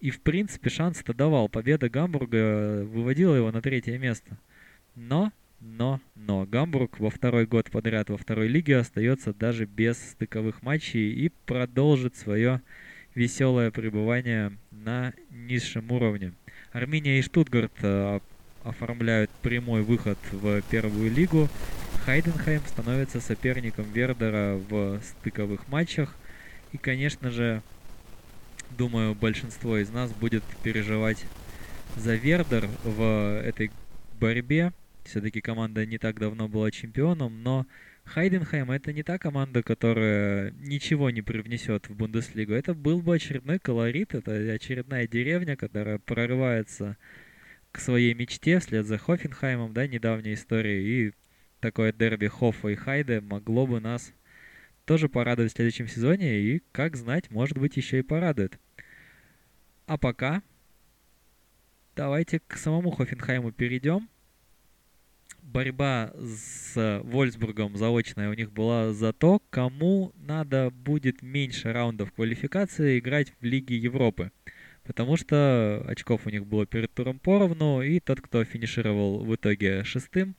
И, 0.00 0.08
в 0.08 0.22
принципе, 0.22 0.70
шанс-то 0.70 1.12
давал. 1.12 1.50
Победа 1.50 1.90
Гамбурга 1.90 2.82
выводила 2.86 3.34
его 3.34 3.52
на 3.52 3.60
третье 3.60 3.98
место. 3.98 4.38
Но, 4.94 5.34
но, 5.60 6.00
но, 6.14 6.46
Гамбург 6.46 6.98
во 6.98 7.10
второй 7.10 7.44
год 7.44 7.70
подряд 7.70 8.08
во 8.08 8.16
второй 8.16 8.48
лиге 8.48 8.78
остается 8.78 9.34
даже 9.34 9.66
без 9.66 9.98
стыковых 9.98 10.62
матчей 10.62 11.12
и 11.12 11.30
продолжит 11.44 12.16
свое 12.16 12.62
веселое 13.14 13.70
пребывание 13.70 14.56
на 14.70 15.12
низшем 15.28 15.92
уровне. 15.92 16.32
Армения 16.72 17.18
и 17.18 17.22
Штутгарт 17.22 17.72
э, 17.82 18.20
оформляют 18.64 19.30
прямой 19.42 19.82
выход 19.82 20.18
в 20.30 20.62
первую 20.62 21.10
лигу. 21.10 21.48
Хайденхайм 22.04 22.62
становится 22.66 23.20
соперником 23.20 23.84
Вердера 23.92 24.56
в 24.68 25.00
стыковых 25.02 25.68
матчах. 25.68 26.14
И, 26.72 26.78
конечно 26.78 27.30
же, 27.30 27.62
думаю, 28.70 29.14
большинство 29.14 29.76
из 29.76 29.90
нас 29.90 30.10
будет 30.12 30.42
переживать 30.62 31.24
за 31.96 32.14
Вердер 32.14 32.68
в 32.84 33.42
этой 33.44 33.70
борьбе. 34.18 34.72
Все-таки 35.04 35.40
команда 35.40 35.84
не 35.84 35.98
так 35.98 36.18
давно 36.18 36.48
была 36.48 36.70
чемпионом, 36.70 37.42
но 37.42 37.66
Хайденхайм 38.04 38.70
это 38.70 38.92
не 38.92 39.02
та 39.02 39.18
команда, 39.18 39.62
которая 39.62 40.50
ничего 40.52 41.10
не 41.10 41.22
привнесет 41.22 41.88
в 41.88 41.94
Бундеслигу. 41.94 42.52
Это 42.52 42.74
был 42.74 43.00
бы 43.00 43.14
очередной 43.14 43.58
колорит, 43.58 44.14
это 44.14 44.32
очередная 44.52 45.06
деревня, 45.06 45.56
которая 45.56 45.98
прорывается 45.98 46.96
к 47.70 47.80
своей 47.80 48.12
мечте 48.14 48.58
вслед 48.58 48.86
за 48.86 48.98
Хофенхаймом, 48.98 49.72
да, 49.72 49.86
недавняя 49.86 50.34
история. 50.34 50.82
И 50.82 51.12
такое 51.60 51.92
дерби 51.92 52.26
Хоффа 52.26 52.68
и 52.68 52.74
Хайде 52.74 53.20
могло 53.20 53.66
бы 53.66 53.80
нас 53.80 54.12
тоже 54.84 55.08
порадовать 55.08 55.52
в 55.52 55.56
следующем 55.56 55.88
сезоне, 55.88 56.40
и, 56.40 56.62
как 56.72 56.96
знать, 56.96 57.30
может 57.30 57.56
быть, 57.56 57.76
еще 57.76 58.00
и 58.00 58.02
порадует. 58.02 58.58
А 59.86 59.96
пока 59.96 60.42
давайте 61.94 62.40
к 62.40 62.56
самому 62.56 62.90
Хофенхайму 62.90 63.52
перейдем 63.52 64.08
борьба 65.52 66.12
с 66.16 67.00
Вольсбургом 67.04 67.76
заочная 67.76 68.30
у 68.30 68.34
них 68.34 68.52
была 68.52 68.92
за 68.92 69.12
то, 69.12 69.40
кому 69.50 70.12
надо 70.16 70.70
будет 70.70 71.22
меньше 71.22 71.72
раундов 71.72 72.12
квалификации 72.12 72.98
играть 72.98 73.32
в 73.40 73.44
Лиге 73.44 73.76
Европы. 73.76 74.32
Потому 74.84 75.16
что 75.16 75.84
очков 75.86 76.26
у 76.26 76.30
них 76.30 76.46
было 76.46 76.66
перед 76.66 76.92
туром 76.92 77.18
поровну, 77.18 77.82
и 77.82 78.00
тот, 78.00 78.20
кто 78.20 78.44
финишировал 78.44 79.24
в 79.24 79.34
итоге 79.34 79.84
шестым, 79.84 80.34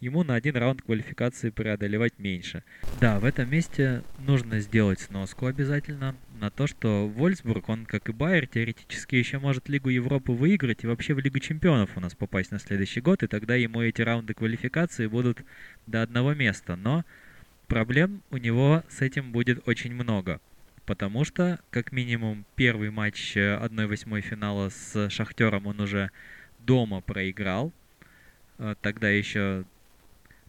ему 0.00 0.22
на 0.24 0.34
один 0.34 0.56
раунд 0.56 0.82
квалификации 0.82 1.50
преодолевать 1.50 2.18
меньше. 2.18 2.62
Да, 3.00 3.18
в 3.20 3.24
этом 3.24 3.50
месте 3.50 4.02
нужно 4.18 4.60
сделать 4.60 5.00
сноску 5.00 5.46
обязательно 5.46 6.14
на 6.38 6.50
то, 6.50 6.66
что 6.66 7.08
Вольсбург, 7.08 7.68
он, 7.68 7.84
как 7.84 8.08
и 8.08 8.12
Байер, 8.12 8.46
теоретически 8.46 9.16
еще 9.16 9.38
может 9.38 9.68
Лигу 9.68 9.88
Европы 9.88 10.32
выиграть 10.32 10.84
и 10.84 10.86
вообще 10.86 11.14
в 11.14 11.18
Лигу 11.18 11.38
Чемпионов 11.40 11.96
у 11.96 12.00
нас 12.00 12.14
попасть 12.14 12.50
на 12.52 12.58
следующий 12.58 13.00
год, 13.00 13.22
и 13.22 13.26
тогда 13.26 13.54
ему 13.56 13.82
эти 13.82 14.02
раунды 14.02 14.34
квалификации 14.34 15.06
будут 15.06 15.44
до 15.86 16.02
одного 16.02 16.34
места. 16.34 16.76
Но 16.76 17.04
проблем 17.66 18.22
у 18.30 18.36
него 18.36 18.84
с 18.88 19.00
этим 19.00 19.32
будет 19.32 19.66
очень 19.68 19.94
много. 19.94 20.40
Потому 20.86 21.24
что, 21.24 21.60
как 21.70 21.92
минимум, 21.92 22.46
первый 22.56 22.90
матч 22.90 23.36
1-8 23.36 24.20
финала 24.22 24.70
с 24.70 25.10
Шахтером 25.10 25.66
он 25.66 25.80
уже 25.80 26.10
дома 26.60 27.02
проиграл. 27.02 27.74
Э, 28.58 28.74
тогда 28.80 29.10
еще 29.10 29.64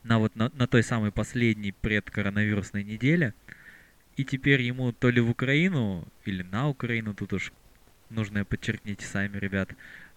на 0.04 0.20
вот 0.20 0.36
на, 0.36 0.52
на 0.56 0.68
той 0.68 0.84
самой 0.84 1.12
последней 1.12 1.72
предкоронавирусной 1.72 2.84
неделе. 2.84 3.34
И 4.18 4.26
теперь 4.26 4.62
ему 4.62 4.92
то 4.92 5.10
ли 5.10 5.22
в 5.22 5.30
Украину, 5.30 6.06
или 6.26 6.44
на 6.44 6.68
Украину, 6.68 7.14
тут 7.14 7.34
уж 7.34 7.54
нужно 8.10 8.44
подчеркните 8.44 9.06
сами, 9.06 9.38
ребят, 9.38 9.70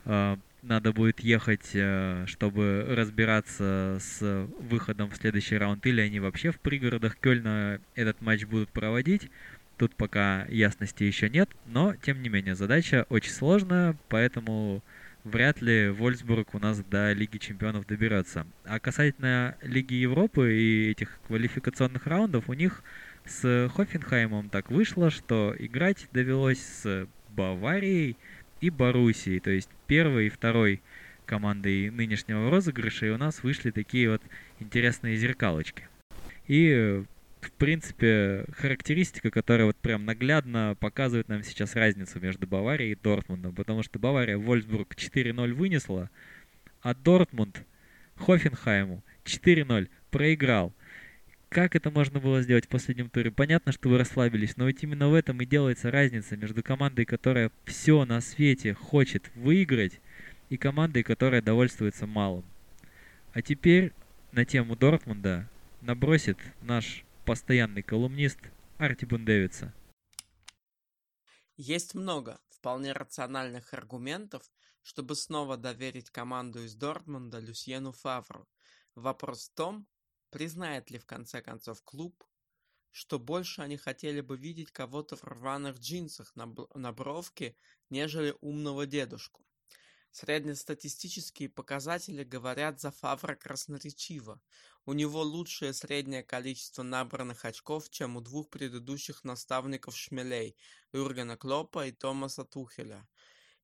э, 0.07 0.37
надо 0.62 0.93
будет 0.93 1.21
ехать, 1.21 1.71
э, 1.75 2.25
чтобы 2.27 2.85
разбираться 2.89 3.99
с 4.01 4.49
выходом 4.59 5.11
в 5.11 5.17
следующий 5.17 5.57
раунд, 5.57 5.87
или 5.87 6.01
они 6.01 6.21
вообще 6.21 6.51
в 6.51 6.59
пригородах 6.61 7.17
Кёльна 7.17 7.81
этот 7.95 8.21
матч 8.21 8.45
будут 8.45 8.71
проводить. 8.71 9.31
Тут 9.77 9.95
пока 9.95 10.47
ясности 10.47 11.05
еще 11.05 11.29
нет, 11.29 11.51
но, 11.67 11.95
тем 11.97 12.23
не 12.23 12.29
менее, 12.29 12.55
задача 12.55 13.07
очень 13.09 13.33
сложная, 13.33 13.97
поэтому 14.09 14.83
вряд 15.25 15.61
ли 15.61 15.91
Вольсбург 15.91 16.55
у 16.55 16.59
нас 16.59 16.83
до 16.85 17.12
Лиги 17.12 17.38
Чемпионов 17.38 17.87
доберется. 17.87 18.47
А 18.64 18.81
касательно 18.81 19.57
Лиги 19.62 19.95
Европы 19.95 20.55
и 20.55 20.91
этих 20.91 21.19
квалификационных 21.26 22.07
раундов, 22.07 22.49
у 22.49 22.52
них 22.55 22.83
с 23.25 23.71
Хофенхаймом 23.75 24.49
так 24.49 24.71
вышло, 24.71 25.11
что 25.11 25.55
играть 25.59 26.09
довелось 26.12 26.61
с 26.61 27.09
Баварией 27.31 28.17
и 28.61 28.71
Боруссией, 28.71 29.41
то 29.41 29.50
есть 29.50 29.71
первой 29.87 30.26
и 30.26 30.31
второй 30.31 30.83
командой 31.25 31.91
нынешнего 31.91 32.50
розыгрыша, 32.50 33.07
и 33.07 33.11
у 33.11 33.17
нас 33.17 33.43
вышли 33.43 33.71
такие 33.71 34.11
вот 34.11 34.23
интересные 34.59 35.17
зеркалочки. 35.17 35.88
И 36.47 37.05
в 37.43 37.53
принципе, 37.53 38.45
характеристика, 38.57 39.31
которая 39.31 39.67
вот 39.67 39.77
прям 39.77 40.05
наглядно 40.05 40.77
показывает 40.79 41.29
нам 41.29 41.43
сейчас 41.43 41.75
разницу 41.75 42.21
между 42.21 42.47
Баварией 42.47 42.93
и 42.93 42.97
Дортмундом, 42.97 43.55
потому 43.55 43.83
что 43.83 43.99
Бавария 43.99 44.39
Вольсбург 44.39 44.95
4-0 44.95 45.53
вынесла, 45.53 46.11
а 46.81 46.95
Дортмунд 46.95 47.65
Хофенхайму 48.17 49.03
4-0 49.25 49.89
проиграл. 50.11 50.73
Как 51.49 51.77
это 51.77 51.91
можно 51.91 52.19
было 52.19 52.41
сделать 52.41 52.65
в 52.65 52.69
последнем 52.69 53.11
туре? 53.11 53.31
Понятно, 53.31 53.73
что 53.73 53.89
вы 53.91 53.99
расслабились, 53.99 54.57
но 54.57 54.69
ведь 54.69 54.83
именно 54.83 55.09
в 55.09 55.15
этом 55.15 55.41
и 55.43 55.47
делается 55.47 55.91
разница 55.91 56.37
между 56.37 56.63
командой, 56.63 57.05
которая 57.05 57.51
все 57.67 58.05
на 58.07 58.21
свете 58.21 58.73
хочет 58.73 59.31
выиграть, 59.35 60.01
и 60.49 60.57
командой, 60.57 61.03
которая 61.03 61.43
довольствуется 61.43 62.07
малым. 62.07 62.45
А 63.33 63.43
теперь 63.43 63.93
на 64.33 64.45
тему 64.45 64.77
Дортмунда 64.77 65.49
набросит 65.81 66.39
наш 66.63 67.05
постоянный 67.25 67.83
колумнист 67.83 68.41
Арти 68.79 69.05
Бундевица. 69.05 69.73
Есть 71.57 71.95
много 71.95 72.41
вполне 72.49 72.93
рациональных 72.93 73.75
аргументов, 73.75 74.50
чтобы 74.83 75.14
снова 75.14 75.57
доверить 75.57 76.11
команду 76.11 76.64
из 76.64 76.75
Дортмунда 76.75 77.38
Люсьену 77.38 77.93
Фавру. 77.93 78.49
Вопрос 78.97 79.49
в 79.49 79.55
том, 79.55 79.87
признает 80.31 80.91
ли 80.91 80.99
в 80.99 81.07
конце 81.07 81.43
концов 81.43 81.83
клуб, 81.85 82.25
что 82.91 83.21
больше 83.21 83.62
они 83.62 83.76
хотели 83.76 84.21
бы 84.21 84.37
видеть 84.37 84.73
кого-то 84.73 85.17
в 85.17 85.25
рваных 85.25 85.79
джинсах 85.79 86.35
на, 86.35 86.52
на 86.75 86.93
бровке, 86.93 87.57
нежели 87.88 88.35
умного 88.41 88.87
дедушку. 88.87 89.47
Среднестатистические 90.12 91.49
показатели 91.49 92.23
говорят 92.23 92.78
за 92.78 92.90
Фавра 92.90 93.35
красноречиво. 93.35 94.42
У 94.85 94.92
него 94.92 95.23
лучшее 95.23 95.73
среднее 95.73 96.23
количество 96.23 96.83
набранных 96.83 97.47
очков, 97.47 97.88
чем 97.88 98.16
у 98.16 98.21
двух 98.21 98.50
предыдущих 98.50 99.25
наставников 99.25 99.97
Шмелей– 99.97 100.54
Юргена 100.92 101.38
Клопа 101.38 101.87
и 101.87 101.92
Томаса 101.92 102.45
Тухеля. 102.45 103.09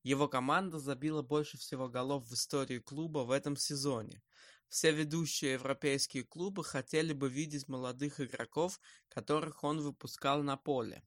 Его 0.03 0.27
команда 0.27 0.79
забила 0.79 1.21
больше 1.21 1.59
всего 1.59 1.87
голов 1.87 2.27
в 2.27 2.33
истории 2.33 2.79
клуба 2.79 3.21
в 3.21 3.31
этом 3.31 3.55
сезоне. 3.55 4.23
Все 4.71 4.91
ведущие 4.91 5.53
европейские 5.53 6.25
клубы 6.25 6.65
хотели 6.65 7.13
бы 7.13 7.29
видеть 7.29 7.69
молодых 7.69 8.21
игроков, 8.21 8.81
которых 9.11 9.65
он 9.65 9.83
выпускал 9.83 10.43
на 10.43 10.57
поле. 10.57 11.03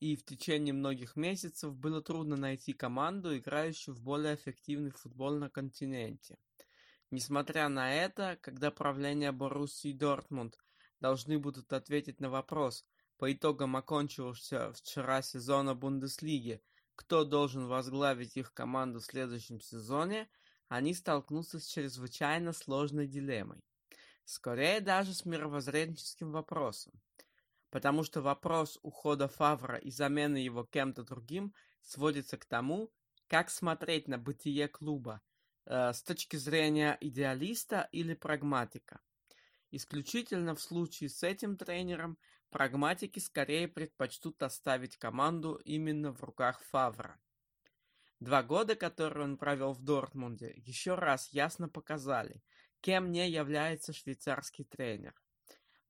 И 0.00 0.16
в 0.16 0.24
течение 0.24 0.72
многих 0.72 1.14
месяцев 1.14 1.76
было 1.76 2.00
трудно 2.00 2.36
найти 2.36 2.72
команду, 2.72 3.36
играющую 3.36 3.94
в 3.94 4.00
более 4.00 4.34
эффективный 4.34 4.90
футбол 4.90 5.32
на 5.32 5.50
континенте. 5.50 6.38
Несмотря 7.10 7.68
на 7.68 7.94
это, 7.94 8.38
когда 8.40 8.70
правление 8.70 9.30
Боруссии 9.30 9.92
Дортмунд 9.92 10.56
должны 11.00 11.38
будут 11.38 11.72
ответить 11.74 12.18
на 12.18 12.30
вопрос 12.30 12.86
по 13.18 13.30
итогам 13.30 13.76
окончившегося 13.76 14.72
вчера 14.72 15.20
сезона 15.20 15.74
Бундеслиги, 15.74 16.62
кто 16.94 17.24
должен 17.24 17.66
возглавить 17.66 18.38
их 18.38 18.54
команду 18.54 19.00
в 19.00 19.04
следующем 19.04 19.60
сезоне, 19.60 20.30
они 20.68 20.94
столкнутся 20.94 21.60
с 21.60 21.66
чрезвычайно 21.66 22.54
сложной 22.54 23.06
дилеммой. 23.06 23.60
Скорее 24.24 24.80
даже 24.80 25.12
с 25.12 25.26
мировоззренческим 25.26 26.30
вопросом. 26.30 26.92
Потому 27.70 28.02
что 28.02 28.20
вопрос 28.20 28.78
ухода 28.82 29.28
Фавра 29.28 29.76
и 29.76 29.90
замены 29.90 30.38
его 30.38 30.64
кем-то 30.64 31.04
другим 31.04 31.54
сводится 31.82 32.36
к 32.36 32.44
тому, 32.44 32.92
как 33.28 33.48
смотреть 33.48 34.08
на 34.08 34.18
бытие 34.18 34.66
клуба 34.68 35.22
э, 35.66 35.92
с 35.92 36.02
точки 36.02 36.36
зрения 36.36 36.98
идеалиста 37.00 37.88
или 37.92 38.14
прагматика. 38.14 39.00
Исключительно 39.70 40.56
в 40.56 40.60
случае 40.60 41.08
с 41.10 41.22
этим 41.22 41.56
тренером 41.56 42.18
прагматики 42.50 43.20
скорее 43.20 43.68
предпочтут 43.68 44.42
оставить 44.42 44.96
команду 44.96 45.60
именно 45.64 46.12
в 46.12 46.24
руках 46.24 46.60
Фавра. 46.70 47.20
Два 48.18 48.42
года, 48.42 48.74
которые 48.74 49.24
он 49.24 49.38
провел 49.38 49.72
в 49.72 49.82
Дортмунде, 49.82 50.52
еще 50.56 50.96
раз 50.96 51.28
ясно 51.32 51.68
показали, 51.68 52.42
кем 52.80 53.12
не 53.12 53.30
является 53.30 53.92
швейцарский 53.92 54.64
тренер. 54.64 55.14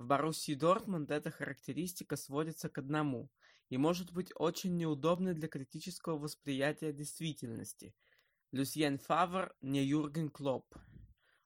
В 0.00 0.06
Боруссии 0.06 0.54
Дортмунд 0.54 1.10
эта 1.10 1.30
характеристика 1.30 2.16
сводится 2.16 2.70
к 2.70 2.78
одному 2.78 3.30
и 3.68 3.76
может 3.76 4.14
быть 4.14 4.32
очень 4.34 4.74
неудобной 4.78 5.34
для 5.34 5.46
критического 5.46 6.16
восприятия 6.16 6.90
действительности. 6.90 7.94
Люсьен 8.50 8.98
Фавр 8.98 9.54
не 9.60 9.84
Юрген 9.84 10.30
Клоп. 10.30 10.74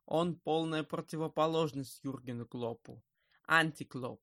Он 0.06 0.36
полная 0.36 0.84
противоположность 0.84 1.98
Юргену 2.04 2.46
Клопу. 2.46 3.02
Антиклоп. 3.48 4.22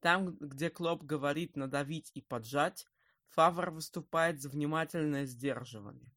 Там, 0.00 0.38
где 0.38 0.70
Клоп 0.70 1.02
говорит 1.02 1.56
надавить 1.56 2.10
и 2.14 2.22
поджать, 2.22 2.86
Фавор 3.28 3.70
выступает 3.70 4.40
за 4.40 4.48
внимательное 4.48 5.26
сдерживание. 5.26 6.10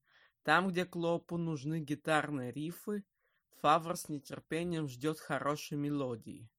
Там, 0.44 0.70
где 0.70 0.86
Клопу 0.86 1.36
нужны 1.36 1.82
гитарные 1.82 2.54
рифы, 2.54 3.04
Фавор 3.60 3.98
с 3.98 4.08
нетерпением 4.08 4.88
ждет 4.88 5.20
хорошей 5.20 5.78
мелодии. 5.78 6.50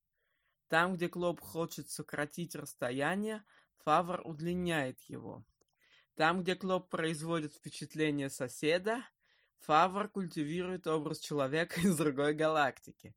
Там, 0.71 0.95
где 0.95 1.09
Клоп 1.09 1.41
хочет 1.41 1.91
сократить 1.91 2.55
расстояние, 2.55 3.43
Фавор 3.79 4.23
удлиняет 4.25 5.00
его. 5.09 5.45
Там, 6.15 6.45
где 6.45 6.55
Клоп 6.55 6.89
производит 6.89 7.53
впечатление 7.53 8.31
соседа, 8.31 9.05
Фавор 9.62 10.09
культивирует 10.09 10.87
образ 10.87 11.19
человека 11.19 11.81
из 11.83 11.97
другой 11.97 12.35
галактики. 12.35 13.17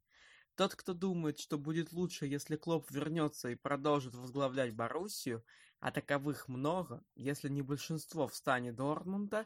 Тот, 0.55 0.73
кто 0.73 0.95
думает, 0.95 1.39
что 1.39 1.59
будет 1.59 1.93
лучше, 1.93 2.25
если 2.25 2.55
Клоп 2.55 2.89
вернется 2.89 3.49
и 3.49 3.55
продолжит 3.55 4.15
возглавлять 4.15 4.75
Боруссию, 4.75 5.45
а 5.79 5.91
таковых 5.91 6.47
много, 6.47 7.05
если 7.13 7.49
не 7.49 7.61
большинство 7.61 8.27
в 8.27 8.33
стане 8.33 8.73
Дортмунда, 8.73 9.45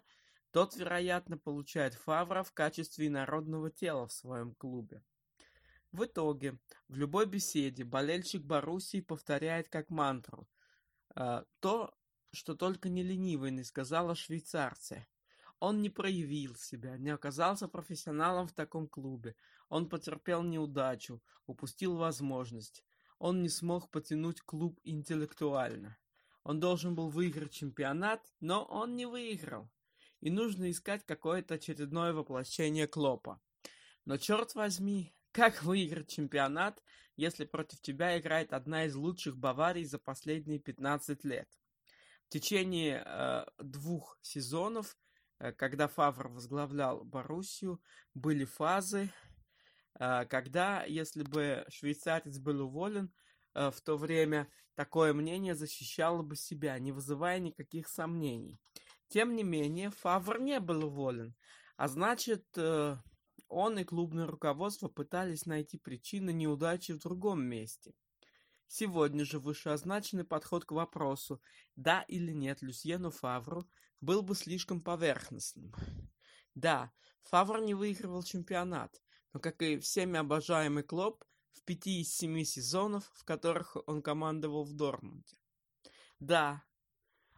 тот, 0.52 0.78
вероятно, 0.78 1.38
получает 1.38 1.94
Фавра 1.96 2.44
в 2.44 2.54
качестве 2.54 3.10
народного 3.10 3.70
тела 3.70 4.08
в 4.08 4.14
своем 4.14 4.56
клубе. 4.56 5.04
В 5.92 6.06
итоге, 6.06 6.60
в 6.88 6.98
любой 6.98 7.26
беседе 7.26 7.84
болельщик 7.84 8.44
Боруссии 8.44 9.02
повторяет 9.02 9.70
как 9.70 9.90
мантру 9.90 10.48
э, 11.16 11.44
то, 11.60 11.98
что 12.32 12.56
только 12.56 12.90
не 12.90 13.04
ленивый 13.04 13.52
не 13.52 13.64
сказал 13.64 14.10
о 14.10 14.16
швейцарце. 14.16 15.08
Он 15.60 15.82
не 15.82 15.90
проявил 15.90 16.56
себя, 16.56 16.98
не 16.98 17.10
оказался 17.10 17.68
профессионалом 17.68 18.48
в 18.48 18.54
таком 18.54 18.88
клубе. 18.88 19.36
Он 19.70 19.90
потерпел 19.90 20.44
неудачу, 20.44 21.22
упустил 21.48 21.96
возможность. 21.96 22.84
Он 23.18 23.42
не 23.42 23.50
смог 23.50 23.90
потянуть 23.90 24.42
клуб 24.42 24.80
интеллектуально. 24.84 25.98
Он 26.44 26.60
должен 26.60 26.96
был 26.96 27.10
выиграть 27.10 27.54
чемпионат, 27.54 28.22
но 28.40 28.64
он 28.64 28.96
не 28.96 29.06
выиграл. 29.06 29.70
И 30.20 30.30
нужно 30.30 30.70
искать 30.70 31.06
какое-то 31.06 31.56
очередное 31.56 32.14
воплощение 32.14 32.88
Клопа. 32.88 33.42
Но 34.06 34.18
черт 34.18 34.56
возьми, 34.56 35.14
как 35.32 35.64
выиграть 35.64 36.10
чемпионат, 36.10 36.82
если 37.16 37.46
против 37.46 37.82
тебя 37.82 38.20
играет 38.20 38.54
одна 38.54 38.86
из 38.86 38.96
лучших 38.96 39.38
Баварий 39.38 39.86
за 39.86 40.00
последние 40.00 40.60
15 40.60 41.24
лет? 41.26 41.48
В 42.26 42.30
течение 42.30 43.04
э, 43.06 43.46
двух 43.60 44.18
сезонов 44.22 44.98
Э, 45.40 45.52
когда 45.52 45.88
Фавр 45.88 46.30
возглавлял 46.30 47.04
Боруссию, 47.04 47.82
были 48.14 48.46
фазы, 48.46 49.12
э, 50.00 50.26
когда, 50.26 50.84
если 50.84 51.24
бы 51.24 51.66
швейцарец 51.70 52.40
был 52.40 52.62
уволен, 52.62 53.14
э, 53.54 53.72
в 53.72 53.82
то 53.82 53.98
время 53.98 54.48
такое 54.76 55.14
мнение 55.14 55.56
защищало 55.56 56.22
бы 56.22 56.36
себя, 56.36 56.78
не 56.80 56.92
вызывая 56.92 57.40
никаких 57.40 57.88
сомнений. 57.88 58.60
Тем 59.10 59.36
не 59.36 59.44
менее, 59.44 59.90
Фавр 59.90 60.40
не 60.40 60.60
был 60.60 60.86
уволен, 60.86 61.34
а 61.78 61.88
значит, 61.88 62.46
он 63.50 63.80
и 63.80 63.84
клубное 63.84 64.28
руководство 64.28 64.88
пытались 64.88 65.46
найти 65.46 65.78
причины 65.78 66.32
неудачи 66.32 66.92
в 66.92 67.00
другом 67.00 67.44
месте. 67.44 67.94
Сегодня 68.68 69.24
же 69.24 69.40
вышеозначенный 69.40 70.26
подход 70.26 70.66
к 70.66 70.72
вопросу, 70.72 71.42
да 71.76 72.02
или 72.04 72.34
нет 72.34 72.62
Люсьену 72.62 73.12
Фавру, 73.12 73.70
был 74.02 74.22
бы 74.22 74.36
слишком 74.36 74.82
поверхностным. 74.82 75.74
Да, 76.54 76.92
Фавр 77.24 77.62
не 77.62 77.74
выигрывал 77.74 78.24
чемпионат, 78.24 79.02
но, 79.34 79.40
как 79.40 79.62
и 79.62 79.80
всеми 79.80 80.18
обожаемый 80.18 80.84
Клоп, 80.84 81.24
в 81.52 81.64
пяти 81.64 82.02
из 82.02 82.14
семи 82.14 82.46
сезонов, 82.46 83.10
в 83.14 83.24
которых 83.24 83.78
он 83.88 84.02
командовал 84.02 84.64
в 84.64 84.74
Дормунде. 84.74 85.38
Да, 86.20 86.64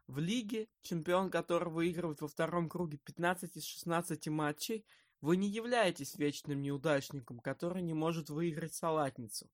в 0.08 0.20
лиге, 0.20 0.68
чемпион 0.82 1.30
которого 1.30 1.76
выигрывает 1.76 2.22
во 2.22 2.28
втором 2.28 2.70
круге 2.70 2.98
15 2.98 3.58
из 3.58 3.66
16 3.66 4.28
матчей, 4.30 4.86
вы 5.22 5.38
не 5.38 5.50
являетесь 5.50 6.16
вечным 6.16 6.62
неудачником, 6.62 7.40
который 7.40 7.82
не 7.82 7.94
может 7.94 8.30
выиграть 8.30 8.74
салатницу. 8.74 9.50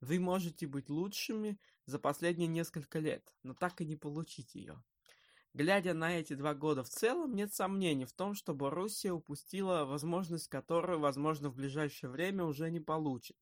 Вы 0.00 0.18
можете 0.18 0.66
быть 0.66 0.90
лучшими 0.90 1.58
за 1.86 1.98
последние 1.98 2.48
несколько 2.48 2.98
лет, 2.98 3.32
но 3.42 3.54
так 3.54 3.80
и 3.80 3.86
не 3.86 3.96
получить 3.96 4.54
ее. 4.54 4.82
Глядя 5.54 5.94
на 5.94 6.18
эти 6.18 6.34
два 6.34 6.52
года 6.52 6.82
в 6.82 6.88
целом, 6.88 7.36
нет 7.36 7.54
сомнений 7.54 8.06
в 8.06 8.12
том, 8.12 8.34
что 8.34 8.54
Боруссия 8.54 9.12
упустила 9.12 9.84
возможность, 9.84 10.48
которую, 10.48 10.98
возможно, 10.98 11.48
в 11.48 11.54
ближайшее 11.54 12.10
время 12.10 12.44
уже 12.44 12.70
не 12.72 12.80
получит. 12.80 13.36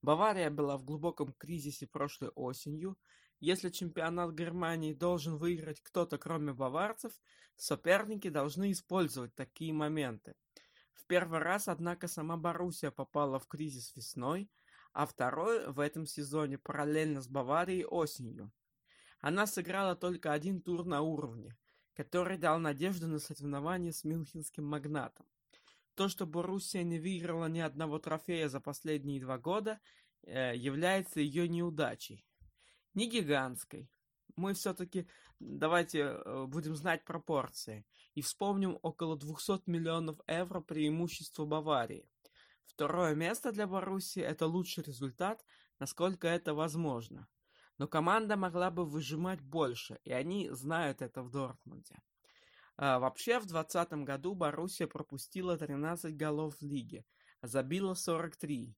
Бавария 0.00 0.50
была 0.50 0.78
в 0.78 0.84
глубоком 0.84 1.34
кризисе 1.34 1.86
прошлой 1.86 2.30
осенью. 2.30 2.98
Если 3.40 3.68
чемпионат 3.68 4.32
Германии 4.32 4.94
должен 4.94 5.36
выиграть 5.36 5.82
кто-то 5.82 6.16
кроме 6.16 6.54
баварцев, 6.54 7.12
соперники 7.56 8.30
должны 8.30 8.72
использовать 8.72 9.34
такие 9.34 9.74
моменты. 9.74 10.34
В 10.94 11.06
первый 11.06 11.40
раз, 11.40 11.68
однако, 11.68 12.08
сама 12.08 12.36
Боруссия 12.36 12.90
попала 12.90 13.38
в 13.38 13.46
кризис 13.46 13.94
весной– 13.94 14.50
а 14.94 15.06
второй 15.06 15.66
в 15.72 15.80
этом 15.80 16.06
сезоне 16.06 16.56
параллельно 16.56 17.20
с 17.20 17.26
Баварией 17.26 17.84
осенью. 17.84 18.52
Она 19.20 19.46
сыграла 19.46 19.96
только 19.96 20.32
один 20.32 20.62
тур 20.62 20.86
на 20.86 21.00
уровне, 21.00 21.58
который 21.94 22.38
дал 22.38 22.60
надежду 22.60 23.08
на 23.08 23.18
соревнование 23.18 23.92
с 23.92 24.04
мюнхенским 24.04 24.64
магнатом. 24.64 25.26
То, 25.96 26.08
что 26.08 26.26
Боруссия 26.26 26.84
не 26.84 27.00
выиграла 27.00 27.46
ни 27.46 27.58
одного 27.58 27.98
трофея 27.98 28.48
за 28.48 28.60
последние 28.60 29.20
два 29.20 29.36
года, 29.36 29.80
э, 30.22 30.56
является 30.56 31.20
ее 31.20 31.48
неудачей. 31.48 32.24
Не 32.94 33.08
гигантской. 33.08 33.90
Мы 34.36 34.54
все-таки 34.54 35.08
давайте 35.40 36.00
э, 36.00 36.46
будем 36.46 36.76
знать 36.76 37.04
пропорции 37.04 37.84
и 38.14 38.22
вспомним 38.22 38.78
около 38.82 39.16
200 39.16 39.68
миллионов 39.68 40.18
евро 40.26 40.60
преимущества 40.60 41.44
Баварии. 41.44 42.08
Второе 42.64 43.14
место 43.14 43.52
для 43.52 43.66
Боруссии– 43.66 44.22
это 44.22 44.46
лучший 44.46 44.84
результат, 44.84 45.44
насколько 45.78 46.26
это 46.26 46.54
возможно. 46.54 47.28
Но 47.78 47.88
команда 47.88 48.36
могла 48.36 48.70
бы 48.70 48.84
выжимать 48.84 49.40
больше, 49.40 49.98
и 50.04 50.12
они 50.12 50.48
знают 50.50 51.02
это 51.02 51.22
в 51.22 51.30
Дортмунде. 51.30 52.00
А, 52.76 52.98
вообще, 52.98 53.38
в 53.38 53.46
2020 53.46 54.04
году 54.04 54.34
Боруссия 54.34 54.86
пропустила 54.86 55.56
13 55.56 56.16
голов 56.16 56.56
в 56.56 56.62
лиге, 56.62 57.04
а 57.40 57.46
забила 57.46 57.94
43. 57.94 58.76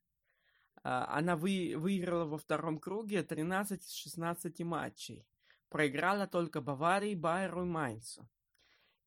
А, 0.82 1.18
она 1.18 1.36
вы, 1.36 1.74
выиграла 1.76 2.24
во 2.24 2.38
втором 2.38 2.78
круге 2.78 3.22
13 3.22 3.82
из 3.82 3.92
16 3.92 4.60
матчей. 4.60 5.26
Проиграла 5.68 6.26
только 6.26 6.60
Баварии, 6.60 7.14
Байеру 7.14 7.62
и 7.62 7.66
Майнцу. 7.66 8.28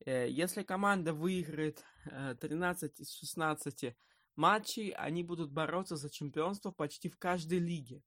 Э, 0.06 0.30
если 0.30 0.64
команда 0.64 1.14
выиграет 1.14 1.84
13 2.06 3.00
э, 3.00 3.04
из 3.04 3.12
16 3.14 3.96
матчей, 4.36 4.92
они 4.92 5.24
будут 5.24 5.52
бороться 5.52 5.96
за 5.96 6.10
чемпионство 6.10 6.72
почти 6.72 7.10
в 7.10 7.18
каждой 7.18 7.60
лиге. 7.60 8.04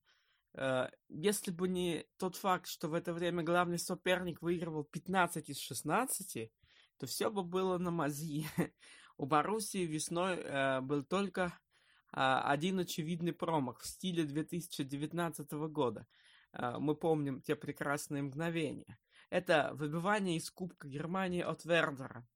Э, 0.55 0.89
если 1.09 1.51
бы 1.51 1.69
не 1.69 2.07
тот 2.19 2.37
факт, 2.37 2.67
что 2.67 2.89
в 2.89 2.95
это 2.95 3.13
время 3.13 3.43
главный 3.43 3.79
соперник 3.79 4.43
выигрывал 4.43 4.85
15 4.85 5.51
из 5.51 5.59
16, 5.59 6.51
то 6.99 7.07
все 7.07 7.31
бы 7.31 7.43
было 7.43 7.79
на 7.79 7.91
мази. 7.91 8.47
У 9.19 9.27
Боруссии 9.27 9.85
весной 9.85 10.81
был 10.81 11.05
только 11.05 11.59
э, 12.13 12.21
один 12.21 12.79
очевидный 12.81 13.33
промах 13.33 13.81
в 13.81 13.87
стиле 13.87 14.25
2019 14.25 15.53
года. 15.53 16.07
Мы 16.55 16.95
помним 16.95 17.41
те 17.41 17.57
прекрасные 17.57 18.23
мгновения. 18.23 18.99
Это 19.33 19.71
выбивание 19.73 20.37
из 20.37 20.51
Кубка 20.51 20.87
Германии 20.87 21.41
от 21.41 21.65
Вердера. 21.65 22.29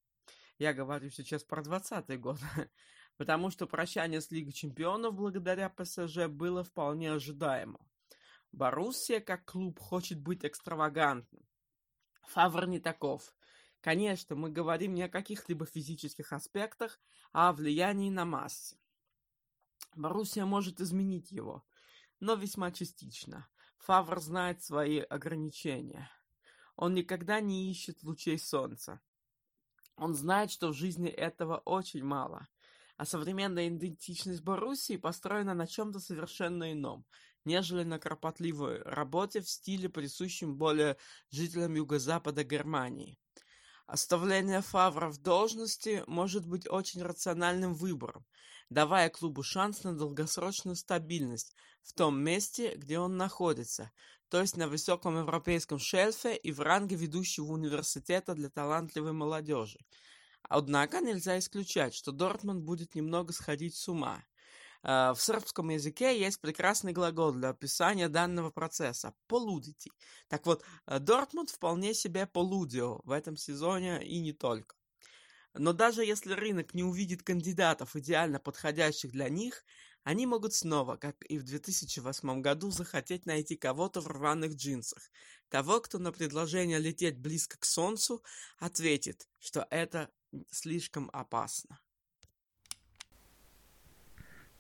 Я 0.56 0.72
говорю 0.72 1.10
сейчас 1.10 1.44
про 1.44 1.62
20 1.62 2.18
год. 2.18 2.38
Потому 3.18 3.50
что 3.50 3.66
прощание 3.66 4.22
с 4.22 4.30
Лигой 4.30 4.54
Чемпионов 4.54 5.12
благодаря 5.12 5.68
ПСЖ 5.68 6.28
было 6.28 6.64
вполне 6.64 7.12
ожидаемо. 7.12 7.78
Боруссия 8.50 9.20
как 9.20 9.44
клуб 9.44 9.78
хочет 9.78 10.18
быть 10.18 10.42
экстравагантным. 10.42 11.46
Фавр 12.28 12.66
не 12.66 12.80
таков. 12.80 13.34
Конечно, 13.82 14.34
мы 14.34 14.48
говорим 14.48 14.94
не 14.94 15.02
о 15.02 15.10
каких-либо 15.10 15.66
физических 15.66 16.32
аспектах, 16.32 16.98
а 17.30 17.50
о 17.50 17.52
влиянии 17.52 18.08
на 18.08 18.24
массы. 18.24 18.78
Боруссия 19.94 20.46
может 20.46 20.80
изменить 20.80 21.30
его, 21.30 21.62
но 22.20 22.36
весьма 22.36 22.72
частично. 22.72 23.46
Фавр 23.80 24.18
знает 24.18 24.64
свои 24.64 25.00
ограничения. 25.00 26.10
Он 26.76 26.94
никогда 26.94 27.40
не 27.40 27.70
ищет 27.70 28.02
лучей 28.02 28.38
солнца. 28.38 29.00
Он 29.96 30.14
знает, 30.14 30.50
что 30.50 30.68
в 30.68 30.74
жизни 30.74 31.08
этого 31.08 31.58
очень 31.58 32.04
мало. 32.04 32.46
А 32.96 33.04
современная 33.04 33.68
идентичность 33.68 34.42
Боруссии 34.42 34.96
построена 34.96 35.54
на 35.54 35.66
чем-то 35.66 36.00
совершенно 36.00 36.72
ином, 36.72 37.04
нежели 37.44 37.82
на 37.82 37.98
кропотливой 37.98 38.82
работе 38.82 39.40
в 39.40 39.48
стиле, 39.48 39.88
присущем 39.88 40.56
более 40.56 40.96
жителям 41.30 41.74
юго-запада 41.74 42.44
Германии. 42.44 43.18
Оставление 43.86 44.62
Фавра 44.62 45.10
в 45.10 45.18
должности 45.18 46.02
может 46.06 46.46
быть 46.46 46.68
очень 46.68 47.02
рациональным 47.02 47.74
выбором, 47.74 48.26
давая 48.68 49.10
клубу 49.10 49.42
шанс 49.42 49.84
на 49.84 49.96
долгосрочную 49.96 50.74
стабильность 50.74 51.54
в 51.82 51.92
том 51.92 52.18
месте, 52.20 52.74
где 52.76 52.98
он 52.98 53.16
находится, 53.16 53.92
то 54.28 54.40
есть 54.40 54.56
на 54.56 54.68
высоком 54.68 55.18
европейском 55.18 55.78
шельфе 55.78 56.36
и 56.36 56.52
в 56.52 56.60
ранге 56.60 56.96
ведущего 56.96 57.52
университета 57.52 58.34
для 58.34 58.50
талантливой 58.50 59.12
молодежи. 59.12 59.78
Однако 60.48 61.00
нельзя 61.00 61.38
исключать, 61.38 61.94
что 61.94 62.12
Дортмунд 62.12 62.62
будет 62.62 62.94
немного 62.94 63.32
сходить 63.32 63.74
с 63.74 63.88
ума. 63.88 64.24
Э, 64.82 65.12
в 65.12 65.20
сербском 65.20 65.70
языке 65.70 66.18
есть 66.18 66.40
прекрасный 66.40 66.92
глагол 66.92 67.32
для 67.32 67.50
описания 67.50 68.08
данного 68.08 68.50
процесса– 68.50 69.14
полудити. 69.26 69.90
Так 70.28 70.46
вот, 70.46 70.64
э, 70.86 70.98
Дортмунд 70.98 71.50
вполне 71.50 71.94
себе 71.94 72.26
полудио 72.26 73.00
в 73.04 73.10
этом 73.10 73.36
сезоне 73.36 74.04
и 74.04 74.20
не 74.20 74.32
только. 74.32 74.76
Но 75.58 75.72
даже 75.72 76.04
если 76.04 76.34
рынок 76.34 76.74
не 76.74 76.84
увидит 76.84 77.22
кандидатов, 77.22 77.96
идеально 77.96 78.38
подходящих 78.38 79.10
для 79.10 79.28
них, 79.28 79.64
они 80.06 80.24
могут 80.24 80.54
снова, 80.54 80.94
как 80.94 81.16
и 81.24 81.36
в 81.36 81.42
2008 81.42 82.40
году, 82.40 82.70
захотеть 82.70 83.26
найти 83.26 83.56
кого-то 83.56 84.00
в 84.00 84.06
рваных 84.06 84.54
джинсах. 84.54 85.10
Того, 85.48 85.80
кто 85.80 85.98
на 85.98 86.12
предложение 86.12 86.78
лететь 86.78 87.18
близко 87.18 87.58
к 87.58 87.64
Солнцу 87.64 88.22
ответит, 88.60 89.26
что 89.40 89.66
это 89.68 90.08
слишком 90.48 91.10
опасно. 91.12 91.80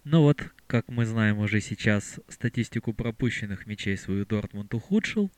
Ну 0.02 0.22
вот, 0.22 0.42
как 0.66 0.88
мы 0.88 1.06
знаем 1.06 1.38
уже 1.38 1.60
сейчас, 1.60 2.18
статистику 2.26 2.92
пропущенных 2.92 3.66
мячей 3.66 3.96
свою 3.96 4.26
Дортмунд 4.26 4.74
ухудшил, 4.74 5.30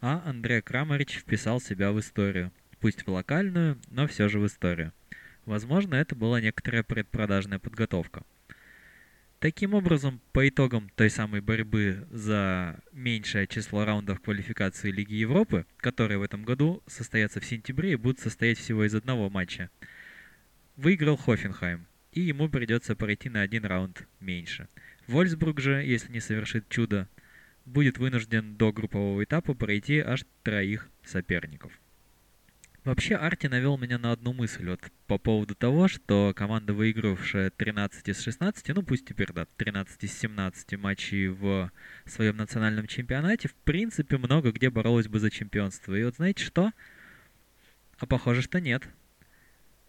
а 0.00 0.22
Андрей 0.26 0.62
Крамарич 0.62 1.18
вписал 1.18 1.60
себя 1.60 1.90
в 1.90 1.98
историю. 1.98 2.52
Пусть 2.78 3.04
в 3.04 3.10
локальную, 3.10 3.80
но 3.88 4.06
все 4.06 4.28
же 4.28 4.38
в 4.38 4.46
историю. 4.46 4.92
Возможно, 5.44 5.96
это 5.96 6.14
была 6.14 6.40
некоторая 6.40 6.84
предпродажная 6.84 7.58
подготовка. 7.58 8.24
Таким 9.40 9.72
образом, 9.72 10.20
по 10.32 10.46
итогам 10.46 10.90
той 10.96 11.08
самой 11.08 11.40
борьбы 11.40 12.06
за 12.10 12.78
меньшее 12.92 13.46
число 13.46 13.86
раундов 13.86 14.20
квалификации 14.20 14.90
Лиги 14.90 15.14
Европы, 15.14 15.64
которые 15.78 16.18
в 16.18 16.22
этом 16.22 16.42
году 16.42 16.82
состоятся 16.86 17.40
в 17.40 17.46
сентябре 17.46 17.92
и 17.92 17.96
будут 17.96 18.20
состоять 18.20 18.58
всего 18.58 18.84
из 18.84 18.94
одного 18.94 19.30
матча, 19.30 19.70
выиграл 20.76 21.16
Хофенхайм 21.16 21.86
и 22.12 22.20
ему 22.20 22.50
придется 22.50 22.94
пройти 22.94 23.30
на 23.30 23.40
один 23.40 23.64
раунд 23.64 24.06
меньше. 24.20 24.68
Вольсбург 25.06 25.58
же, 25.58 25.82
если 25.84 26.12
не 26.12 26.20
совершит 26.20 26.68
чудо, 26.68 27.08
будет 27.64 27.96
вынужден 27.96 28.56
до 28.58 28.72
группового 28.72 29.24
этапа 29.24 29.54
пройти 29.54 30.00
аж 30.00 30.26
троих 30.42 30.90
соперников. 31.02 31.79
Вообще, 32.84 33.14
Арти 33.16 33.46
навел 33.46 33.76
меня 33.76 33.98
на 33.98 34.12
одну 34.12 34.32
мысль 34.32 34.70
вот 34.70 34.80
по 35.06 35.18
поводу 35.18 35.54
того, 35.54 35.86
что 35.86 36.32
команда, 36.34 36.72
выигравшая 36.72 37.50
13 37.50 38.08
из 38.08 38.22
16, 38.22 38.68
ну 38.68 38.82
пусть 38.82 39.04
теперь, 39.04 39.30
да, 39.34 39.46
13 39.58 40.02
из 40.04 40.18
17 40.18 40.78
матчей 40.78 41.28
в 41.28 41.70
своем 42.06 42.38
национальном 42.38 42.86
чемпионате, 42.86 43.48
в 43.48 43.54
принципе, 43.54 44.16
много 44.16 44.50
где 44.50 44.70
боролась 44.70 45.08
бы 45.08 45.18
за 45.18 45.30
чемпионство. 45.30 45.94
И 45.94 46.02
вот 46.04 46.16
знаете 46.16 46.42
что? 46.42 46.72
А 47.98 48.06
похоже, 48.06 48.40
что 48.40 48.62
нет. 48.62 48.88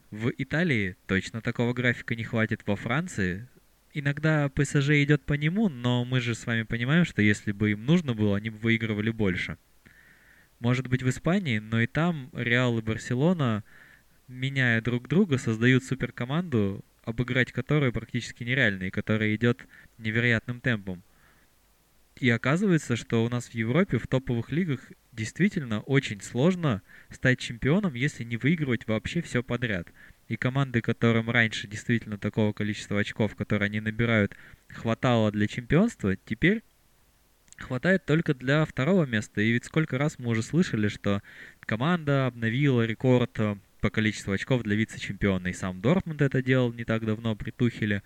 В 0.10 0.30
Италии 0.38 0.98
точно 1.08 1.42
такого 1.42 1.72
графика 1.74 2.14
не 2.14 2.26
хватит. 2.26 2.68
Во 2.68 2.76
Франции 2.76 3.48
иногда 3.94 4.50
ПСЖ 4.50 4.90
идет 5.02 5.24
по 5.24 5.34
нему, 5.34 5.70
но 5.70 6.04
мы 6.04 6.20
же 6.20 6.36
с 6.36 6.46
вами 6.46 6.64
понимаем, 6.64 7.06
что 7.06 7.22
если 7.22 7.54
бы 7.54 7.72
им 7.72 7.86
нужно 7.86 8.14
было, 8.14 8.36
они 8.36 8.50
бы 8.50 8.58
выигрывали 8.58 9.12
больше. 9.12 9.58
Может 10.62 10.88
быть 10.88 11.02
в 11.02 11.10
Испании, 11.10 11.58
но 11.58 11.82
и 11.82 11.88
там 11.88 12.30
Реал 12.34 12.78
и 12.78 12.84
Барселона, 12.84 13.64
меняя 14.28 14.80
друг 14.80 15.08
друга, 15.08 15.40
создают 15.40 15.84
суперкоманду, 15.84 16.86
обыграть 17.04 17.52
которую 17.52 17.92
практически 17.92 18.44
нереально, 18.44 18.84
и 18.84 18.92
которая 18.92 19.34
идет 19.34 19.66
невероятным 19.98 20.62
темпом. 20.62 21.02
И 22.18 22.30
оказывается, 22.30 22.96
что 22.96 23.26
у 23.26 23.30
нас 23.30 23.48
в 23.48 23.56
Европе 23.56 23.98
в 23.98 24.06
топовых 24.06 24.52
лигах 24.52 24.82
действительно 25.14 25.82
очень 25.82 26.22
сложно 26.22 26.84
стать 27.10 27.40
чемпионом, 27.40 27.96
если 27.96 28.24
не 28.24 28.38
выигрывать 28.38 28.86
вообще 28.86 29.24
все 29.24 29.42
подряд. 29.42 29.88
И 30.28 30.36
команды, 30.36 30.82
которым 30.82 31.32
раньше 31.32 31.68
действительно 31.68 32.20
такого 32.20 32.54
количества 32.54 33.00
очков, 33.00 33.36
которые 33.36 33.66
они 33.66 33.80
набирают, 33.80 34.36
хватало 34.68 35.32
для 35.32 35.48
чемпионства, 35.48 36.16
теперь 36.16 36.62
хватает 37.62 38.06
только 38.06 38.34
для 38.34 38.66
второго 38.66 39.06
места. 39.06 39.42
И 39.42 39.52
ведь 39.52 39.66
сколько 39.66 39.98
раз 39.98 40.20
мы 40.20 40.32
уже 40.32 40.44
слышали, 40.44 40.88
что 40.88 41.22
команда 41.62 42.28
обновила 42.28 42.86
рекорд 42.86 43.40
э, 43.40 43.56
по 43.80 43.90
количеству 43.90 44.34
очков 44.34 44.64
для 44.64 44.76
вице-чемпиона. 44.76 45.48
И 45.48 45.54
сам 45.54 45.82
Дортмунд 45.82 46.22
это 46.22 46.42
делал 46.42 46.74
не 46.74 46.84
так 46.84 47.06
давно 47.06 47.36
при 47.36 47.52
Тухеле. 47.52 48.04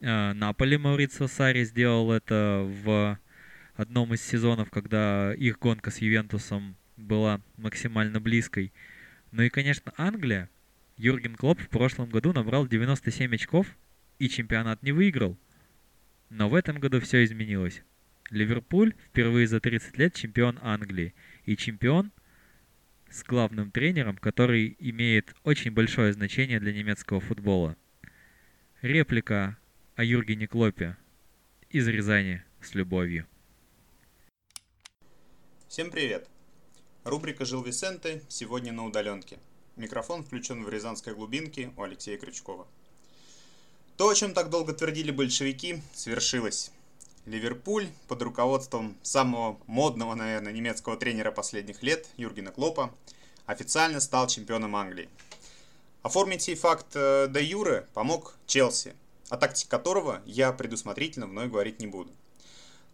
Э, 0.00 0.32
Наполи 0.32 0.76
Маурицио 0.76 1.26
Сари 1.26 1.64
сделал 1.64 2.12
это 2.12 2.66
в 2.84 3.18
одном 3.74 4.14
из 4.14 4.22
сезонов, 4.22 4.70
когда 4.70 5.34
их 5.34 5.58
гонка 5.58 5.90
с 5.90 5.98
Ювентусом 5.98 6.76
была 6.96 7.40
максимально 7.56 8.20
близкой. 8.20 8.72
Ну 9.32 9.42
и, 9.42 9.48
конечно, 9.48 9.92
Англия. 9.96 10.48
Юрген 10.96 11.34
Клоп 11.34 11.60
в 11.60 11.68
прошлом 11.68 12.08
году 12.08 12.32
набрал 12.32 12.68
97 12.68 13.34
очков 13.34 13.66
и 14.18 14.28
чемпионат 14.28 14.82
не 14.82 14.92
выиграл. 14.92 15.36
Но 16.30 16.48
в 16.48 16.54
этом 16.54 16.78
году 16.78 17.00
все 17.00 17.24
изменилось. 17.24 17.82
Ливерпуль 18.30 18.94
впервые 19.08 19.46
за 19.46 19.60
30 19.60 19.98
лет 19.98 20.14
чемпион 20.14 20.58
Англии. 20.62 21.14
И 21.44 21.56
чемпион 21.56 22.12
с 23.10 23.22
главным 23.22 23.70
тренером, 23.70 24.16
который 24.16 24.76
имеет 24.78 25.34
очень 25.44 25.70
большое 25.70 26.12
значение 26.12 26.58
для 26.58 26.72
немецкого 26.72 27.20
футбола. 27.20 27.76
Реплика 28.82 29.56
о 29.94 30.04
Юргене 30.04 30.48
Клопе 30.48 30.96
из 31.70 31.86
Рязани 31.86 32.42
с 32.60 32.74
любовью. 32.74 33.26
Всем 35.68 35.90
привет! 35.90 36.28
Рубрика 37.04 37.44
«Жил 37.44 37.62
Висенте» 37.62 38.22
сегодня 38.28 38.72
на 38.72 38.86
удаленке. 38.86 39.38
Микрофон 39.76 40.22
включен 40.22 40.64
в 40.64 40.68
Рязанской 40.68 41.14
глубинке 41.14 41.72
у 41.76 41.82
Алексея 41.82 42.16
Крючкова. 42.16 42.66
То, 43.96 44.08
о 44.08 44.14
чем 44.14 44.34
так 44.34 44.50
долго 44.50 44.72
твердили 44.72 45.10
большевики, 45.10 45.82
свершилось. 45.92 46.72
Ливерпуль 47.26 47.88
под 48.06 48.20
руководством 48.22 48.96
самого 49.02 49.58
модного, 49.66 50.14
наверное, 50.14 50.52
немецкого 50.52 50.96
тренера 50.96 51.30
последних 51.30 51.82
лет, 51.82 52.06
Юргена 52.16 52.52
Клопа, 52.52 52.92
официально 53.46 54.00
стал 54.00 54.26
чемпионом 54.26 54.76
Англии. 54.76 55.08
Оформить 56.02 56.42
сей 56.42 56.54
факт 56.54 56.88
э, 56.94 57.28
де 57.30 57.42
юре 57.42 57.86
помог 57.94 58.34
Челси, 58.46 58.94
о 59.30 59.38
тактике 59.38 59.70
которого 59.70 60.20
я 60.26 60.52
предусмотрительно 60.52 61.26
вновь 61.26 61.50
говорить 61.50 61.80
не 61.80 61.86
буду. 61.86 62.12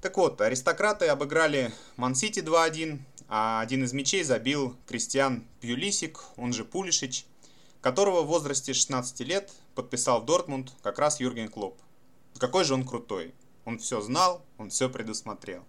Так 0.01 0.17
вот, 0.17 0.41
аристократы 0.41 1.09
обыграли 1.09 1.73
Мансити 1.97 2.39
2-1, 2.39 3.01
а 3.29 3.61
один 3.61 3.83
из 3.83 3.93
мячей 3.93 4.23
забил 4.23 4.77
Кристиан 4.87 5.45
Пьюлисик, 5.61 6.21
он 6.37 6.53
же 6.53 6.65
Пулишич, 6.65 7.27
которого 7.81 8.23
в 8.23 8.29
возрасте 8.29 8.75
16 8.75 9.21
лет 9.21 9.51
подписал 9.75 10.21
в 10.21 10.25
Дортмунд 10.25 10.73
как 10.83 11.01
раз 11.01 11.19
Юрген 11.19 11.49
Клоп. 11.49 11.77
Какой 12.39 12.65
же 12.65 12.75
он 12.75 12.87
крутой. 12.87 13.35
Он 13.71 13.79
все 13.79 14.01
знал, 14.01 14.45
он 14.59 14.71
все 14.71 14.91
предусмотрел. 14.91 15.65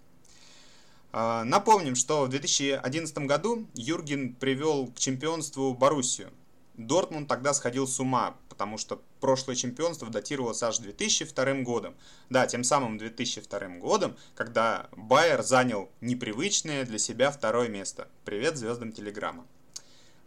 А, 1.12 1.44
напомним, 1.44 1.94
что 1.94 2.24
в 2.24 2.30
2011 2.30 3.16
году 3.20 3.68
Юрген 3.76 4.34
привел 4.34 4.88
к 4.88 4.98
чемпионству 4.98 5.76
Боруссию. 5.76 6.32
Дортмунд 6.74 7.28
тогда 7.28 7.54
сходил 7.54 7.88
с 7.88 8.00
ума, 8.00 8.38
потому 8.50 8.80
что 8.80 9.04
прошлое 9.20 9.56
чемпионство 9.56 10.10
датировалось 10.10 10.64
аж 10.64 10.80
2002 10.80 11.62
годом. 11.62 11.94
Да, 12.32 12.48
тем 12.48 12.64
самым 12.64 12.98
2002 12.98 13.60
годом, 13.78 14.18
когда 14.34 14.90
Байер 14.94 15.44
занял 15.44 15.92
непривычное 16.02 16.86
для 16.86 16.98
себя 16.98 17.30
второе 17.30 17.70
место. 17.70 18.08
Привет 18.26 18.58
звездам 18.58 18.94
Телеграма. 18.94 19.46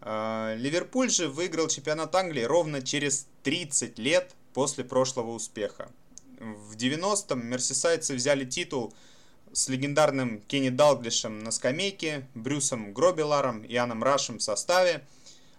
А, 0.00 0.54
Ливерпуль 0.54 1.10
же 1.10 1.26
выиграл 1.26 1.66
чемпионат 1.66 2.14
Англии 2.14 2.44
ровно 2.44 2.82
через 2.82 3.26
30 3.42 3.98
лет 3.98 4.36
после 4.52 4.84
прошлого 4.84 5.32
успеха. 5.32 5.90
В 6.44 6.76
90-м 6.76 7.46
мерсисайдцы 7.46 8.14
взяли 8.14 8.44
титул 8.44 8.92
с 9.52 9.68
легендарным 9.68 10.40
Кенни 10.46 10.68
Далглишем 10.68 11.42
на 11.42 11.50
скамейке, 11.50 12.28
Брюсом 12.34 12.92
Гробиларом 12.92 13.62
и 13.62 13.74
Аном 13.76 14.04
Рашем 14.04 14.38
в 14.38 14.42
составе. 14.42 15.06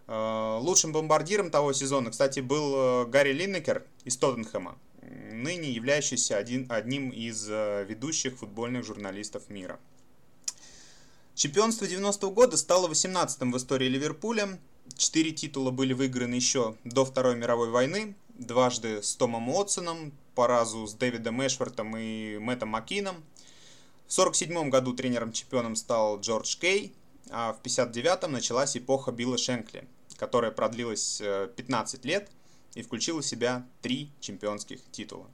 Э, 0.07 0.59
лучшим 0.61 0.91
бомбардиром 0.91 1.49
того 1.49 1.73
сезона, 1.73 2.11
кстати, 2.11 2.39
был 2.39 2.75
э, 2.75 3.05
Гарри 3.07 3.33
Линнекер 3.33 3.83
из 4.03 4.15
Тоттенхэма, 4.17 4.77
ныне 5.31 5.71
являющийся 5.71 6.37
один, 6.37 6.67
одним 6.69 7.09
из 7.09 7.47
э, 7.49 7.83
ведущих 7.89 8.37
футбольных 8.37 8.85
журналистов 8.85 9.49
мира. 9.49 9.79
Чемпионство 11.33 11.85
90-го 11.85 12.29
года 12.29 12.57
стало 12.57 12.87
18-м 12.87 13.51
в 13.51 13.57
истории 13.57 13.87
Ливерпуля. 13.87 14.59
Четыре 14.97 15.31
титула 15.31 15.71
были 15.71 15.93
выиграны 15.93 16.35
еще 16.35 16.75
до 16.83 17.03
Второй 17.03 17.35
мировой 17.35 17.69
войны. 17.69 18.15
Дважды 18.29 19.01
с 19.01 19.15
Томом 19.15 19.49
Уотсоном, 19.49 20.13
по 20.35 20.47
разу 20.47 20.87
с 20.87 20.93
Дэвидом 20.93 21.45
Эшвартом 21.45 21.95
и 21.97 22.37
Мэттом 22.37 22.69
Маккином. 22.69 23.15
В 24.07 24.13
1947 24.19 24.69
году 24.69 24.93
тренером-чемпионом 24.93 25.75
стал 25.75 26.19
Джордж 26.19 26.57
Кей, 26.59 26.93
а 27.29 27.53
в 27.53 27.59
1959 27.59 28.29
началась 28.29 28.77
эпоха 28.77 29.11
Билла 29.11 29.37
Шенкли, 29.37 29.87
которая 30.17 30.51
продлилась 30.51 31.21
15 31.55 32.05
э, 32.05 32.07
лет 32.07 32.29
и 32.75 32.81
включила 32.81 33.21
в 33.21 33.25
себя 33.25 33.65
три 33.81 34.11
чемпионских 34.19 34.79
титула. 34.91 35.27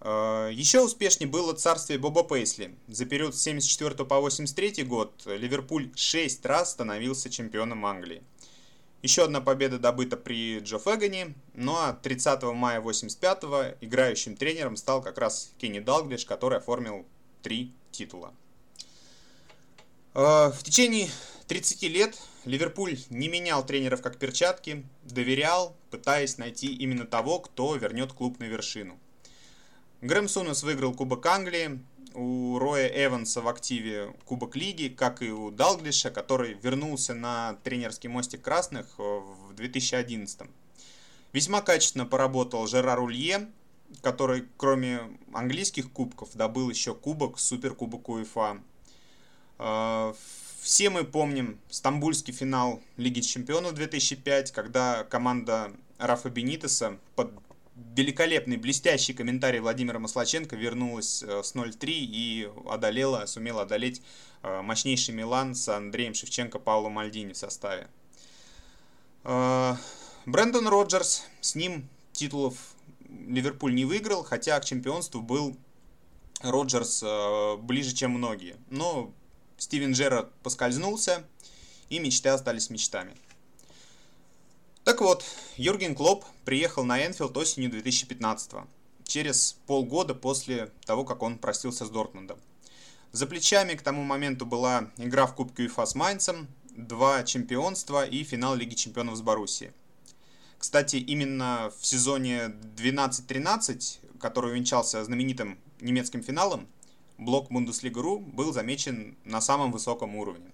Э, 0.00 0.50
Еще 0.52 0.80
успешнее 0.80 1.28
было 1.28 1.54
царствие 1.54 1.98
Боба 1.98 2.22
Пейсли. 2.22 2.74
За 2.88 3.04
период 3.04 3.34
с 3.34 3.42
74 3.42 4.04
по 4.04 4.20
83 4.20 4.84
год 4.84 5.22
Ливерпуль 5.26 5.90
6 5.94 6.46
раз 6.46 6.72
становился 6.72 7.30
чемпионом 7.30 7.84
Англии. 7.84 8.22
Еще 9.02 9.24
одна 9.24 9.40
победа 9.40 9.80
добыта 9.80 10.16
при 10.16 10.60
Джо 10.60 10.78
Фэгане, 10.78 11.34
ну 11.54 11.74
а 11.74 11.92
30 11.92 12.42
мая 12.54 12.80
85 12.80 13.42
играющим 13.80 14.36
тренером 14.36 14.76
стал 14.76 15.02
как 15.02 15.18
раз 15.18 15.52
Кенни 15.58 15.80
Далглиш, 15.80 16.24
который 16.24 16.58
оформил 16.58 17.04
три 17.42 17.72
титула. 17.90 18.32
Э, 20.14 20.52
в 20.52 20.62
течение 20.62 21.10
30 21.48 21.82
лет 21.82 22.16
Ливерпуль 22.44 22.96
не 23.10 23.26
менял 23.26 23.66
тренеров 23.66 24.02
как 24.02 24.18
перчатки, 24.18 24.84
доверял, 25.02 25.76
пытаясь 25.90 26.38
найти 26.38 26.72
именно 26.72 27.04
того, 27.04 27.40
кто 27.40 27.74
вернет 27.74 28.12
клуб 28.12 28.38
на 28.38 28.44
вершину. 28.44 29.00
Грэм 30.00 30.28
Сунес 30.28 30.62
выиграл 30.62 30.94
Кубок 30.94 31.26
Англии, 31.26 31.80
у 32.14 32.58
Роя 32.58 32.86
Эванса 32.86 33.40
в 33.40 33.48
активе 33.48 34.14
Кубок 34.24 34.56
Лиги, 34.56 34.88
как 34.88 35.22
и 35.22 35.30
у 35.30 35.50
Далглиша, 35.50 36.10
который 36.10 36.54
вернулся 36.54 37.14
на 37.14 37.54
тренерский 37.64 38.08
мостик 38.08 38.42
красных 38.42 38.98
в 38.98 39.54
2011. 39.54 40.40
Весьма 41.32 41.62
качественно 41.62 42.06
поработал 42.06 42.66
Жерар 42.66 43.00
Улье, 43.00 43.48
который 44.00 44.44
кроме 44.56 45.00
английских 45.32 45.90
кубков 45.90 46.30
добыл 46.34 46.70
еще 46.70 46.94
кубок, 46.94 47.38
суперкубок 47.38 48.08
УЕФА. 48.08 48.60
А, 49.58 50.14
все 50.60 50.90
мы 50.90 51.04
помним 51.04 51.58
стамбульский 51.70 52.32
финал 52.32 52.80
Лиги 52.96 53.20
Чемпионов 53.20 53.74
2005, 53.74 54.52
когда 54.52 55.04
команда 55.04 55.72
Рафа 55.98 56.30
Бенитеса 56.30 56.98
под 57.16 57.32
великолепный, 57.96 58.56
блестящий 58.56 59.12
комментарий 59.12 59.60
Владимира 59.60 59.98
Маслаченко 59.98 60.56
вернулась 60.56 61.22
э, 61.22 61.42
с 61.42 61.54
0-3 61.54 61.86
и 61.88 62.50
одолела, 62.68 63.26
сумела 63.26 63.62
одолеть 63.62 64.02
э, 64.42 64.62
мощнейший 64.62 65.14
Милан 65.14 65.54
с 65.54 65.68
Андреем 65.68 66.14
Шевченко, 66.14 66.58
Пауло 66.58 66.88
Мальдини 66.88 67.32
в 67.32 67.36
составе. 67.36 67.88
Э, 69.24 69.74
Брэндон 70.26 70.68
Роджерс, 70.68 71.26
с 71.40 71.54
ним 71.54 71.88
титулов 72.12 72.56
Ливерпуль 73.08 73.74
не 73.74 73.84
выиграл, 73.84 74.22
хотя 74.22 74.58
к 74.60 74.64
чемпионству 74.64 75.20
был 75.20 75.56
Роджерс 76.40 77.04
ближе, 77.58 77.94
чем 77.94 78.12
многие. 78.12 78.56
Но 78.70 79.12
Стивен 79.58 79.92
Джерард 79.92 80.32
поскользнулся, 80.42 81.24
и 81.88 81.98
мечты 81.98 82.30
остались 82.30 82.70
мечтами. 82.70 83.14
Так 84.84 85.00
вот, 85.00 85.24
Юрген 85.56 85.94
Клоп 85.94 86.24
приехал 86.44 86.82
на 86.82 87.06
Энфилд 87.06 87.36
осенью 87.36 87.70
2015 87.70 88.64
через 89.04 89.56
полгода 89.68 90.12
после 90.12 90.72
того, 90.86 91.04
как 91.04 91.22
он 91.22 91.38
простился 91.38 91.86
с 91.86 91.90
Дортмундом. 91.90 92.40
За 93.12 93.28
плечами 93.28 93.74
к 93.74 93.82
тому 93.82 94.02
моменту 94.02 94.44
была 94.44 94.90
игра 94.96 95.26
в 95.26 95.36
Кубке 95.36 95.62
УЕФА 95.62 95.86
с 95.86 95.94
Майнцем, 95.94 96.48
два 96.70 97.22
чемпионства 97.22 98.04
и 98.04 98.24
финал 98.24 98.56
Лиги 98.56 98.74
Чемпионов 98.74 99.16
с 99.16 99.20
Боруссией. 99.20 99.70
Кстати, 100.58 100.96
именно 100.96 101.72
в 101.78 101.86
сезоне 101.86 102.52
12-13, 102.76 104.18
который 104.18 104.50
увенчался 104.50 105.04
знаменитым 105.04 105.60
немецким 105.80 106.24
финалом, 106.24 106.66
блок 107.18 107.52
Бундеслига.ру 107.52 108.18
был 108.18 108.52
замечен 108.52 109.16
на 109.24 109.40
самом 109.40 109.70
высоком 109.70 110.16
уровне 110.16 110.51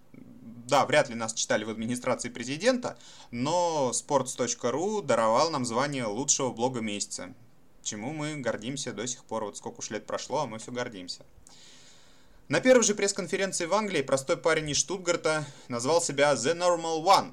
да, 0.68 0.85
вряд 0.87 1.09
ли 1.09 1.14
нас 1.14 1.33
читали 1.33 1.64
в 1.64 1.70
администрации 1.70 2.28
президента, 2.28 2.98
но 3.31 3.90
sports.ru 3.92 5.02
даровал 5.02 5.50
нам 5.50 5.64
звание 5.64 6.04
лучшего 6.04 6.52
блога 6.52 6.81
месяца, 6.81 7.35
чему 7.83 8.12
мы 8.12 8.37
гордимся 8.37 8.92
до 8.92 9.07
сих 9.07 9.24
пор. 9.24 9.44
Вот 9.44 9.57
сколько 9.57 9.81
уж 9.81 9.90
лет 9.90 10.07
прошло, 10.07 10.42
а 10.42 10.46
мы 10.46 10.59
все 10.59 10.70
гордимся. 10.70 11.24
На 12.48 12.61
первой 12.61 12.85
же 12.85 12.94
пресс-конференции 12.94 13.66
в 13.66 13.74
Англии 13.74 14.02
простой 14.02 14.37
парень 14.37 14.70
из 14.70 14.76
Штутгарта 14.78 15.44
назвал 15.68 16.00
себя 16.00 16.33
The 16.35 16.54
Normal 16.54 17.02
One, 17.02 17.33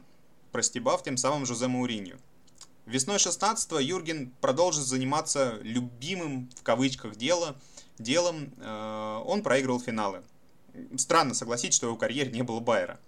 простебав 0.51 1.03
тем 1.03 1.17
самым 1.17 1.45
Жозе 1.45 1.67
Мауринью. 1.67 2.19
Весной 2.85 3.17
16-го 3.17 3.79
Юрген 3.79 4.31
продолжит 4.41 4.83
заниматься 4.83 5.57
любимым 5.61 6.49
в 6.55 6.63
кавычках 6.63 7.15
дело, 7.15 7.55
делом. 7.97 8.53
Э, 8.57 9.21
он 9.25 9.41
проигрывал 9.41 9.79
финалы. 9.79 10.21
Странно 10.97 11.33
согласиться, 11.33 11.77
что 11.77 11.87
его 11.87 11.95
карьере 11.95 12.31
не 12.31 12.43
было 12.43 12.59
Байера. 12.59 12.99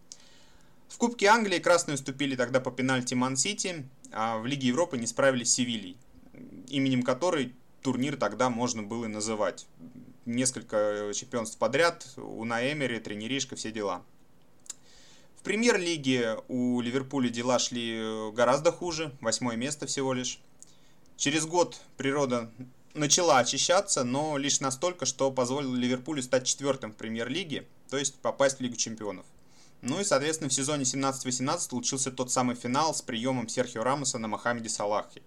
В 0.88 0.97
Кубке 0.97 1.28
Англии 1.28 1.60
красные 1.60 1.95
уступили 1.95 2.36
тогда 2.36 2.60
по 2.60 2.71
пенальти 2.71 3.13
Ман-Сити, 3.13 3.86
а 4.12 4.38
в 4.38 4.45
Лиге 4.45 4.67
Европы 4.67 4.97
не 4.97 5.06
справились 5.06 5.52
с 5.52 5.54
Севильей, 5.54 5.97
именем 6.69 7.04
которой 7.04 7.54
турнир 7.82 8.17
тогда 8.17 8.50
можно 8.50 8.84
было 8.84 9.06
и 9.06 9.10
называть. 9.10 9.67
Несколько 10.26 11.12
чемпионств 11.13 11.58
подряд, 11.58 12.08
у 12.17 12.43
Наэмери, 12.43 13.00
тренеришка, 13.00 13.56
все 13.56 13.71
дела. 13.71 14.04
В 15.38 15.43
премьер-лиге 15.43 16.38
у 16.47 16.82
Ливерпуля 16.82 17.30
дела 17.30 17.60
шли 17.60 18.32
гораздо 18.34 18.71
хуже, 18.71 19.15
восьмое 19.21 19.56
место 19.56 19.86
всего 19.86 20.13
лишь. 20.13 20.39
Через 21.15 21.45
год 21.45 21.80
природа 21.95 22.52
начала 22.93 23.39
очищаться, 23.39 24.04
но 24.04 24.38
лишь 24.38 24.60
настолько, 24.60 25.06
что 25.06 25.32
позволило 25.32 25.76
Ливерпулю 25.76 26.21
стать 26.21 26.45
четвертым 26.45 26.91
в 26.91 26.95
премьер-лиге, 26.95 27.67
то 27.89 27.97
есть 27.97 28.15
попасть 28.15 28.58
в 28.58 28.62
Лигу 28.62 28.76
чемпионов. 28.76 29.26
Ну 29.82 30.00
и, 30.00 30.04
соответственно, 30.04 30.50
в 30.50 30.54
сезоне 30.54 30.84
17-18 30.84 31.60
случился 31.60 32.12
тот 32.12 32.32
самый 32.32 32.56
финал 32.56 32.94
с 32.94 33.02
приемом 33.02 33.48
Серхио 33.48 33.84
Рамоса 33.84 34.18
на 34.18 34.28
Мохаммеде 34.28 34.70
Салахе. 34.70 35.22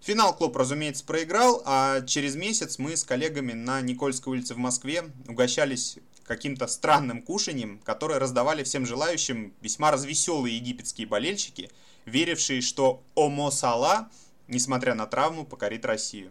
Финал 0.00 0.34
клуб, 0.34 0.56
разумеется, 0.56 1.04
проиграл, 1.04 1.62
а 1.66 2.00
через 2.02 2.34
месяц 2.34 2.78
мы 2.78 2.96
с 2.96 3.04
коллегами 3.04 3.52
на 3.52 3.82
Никольской 3.82 4.32
улице 4.32 4.54
в 4.54 4.58
Москве 4.58 5.04
угощались 5.28 5.98
каким-то 6.24 6.68
странным 6.68 7.22
кушанием, 7.22 7.80
которое 7.80 8.18
раздавали 8.18 8.62
всем 8.62 8.86
желающим 8.86 9.52
весьма 9.60 9.90
развеселые 9.90 10.56
египетские 10.56 11.06
болельщики, 11.06 11.70
верившие, 12.06 12.62
что 12.62 13.02
Омо 13.14 13.50
Сала, 13.50 14.08
несмотря 14.46 14.94
на 14.94 15.06
травму, 15.06 15.44
покорит 15.44 15.84
Россию. 15.84 16.30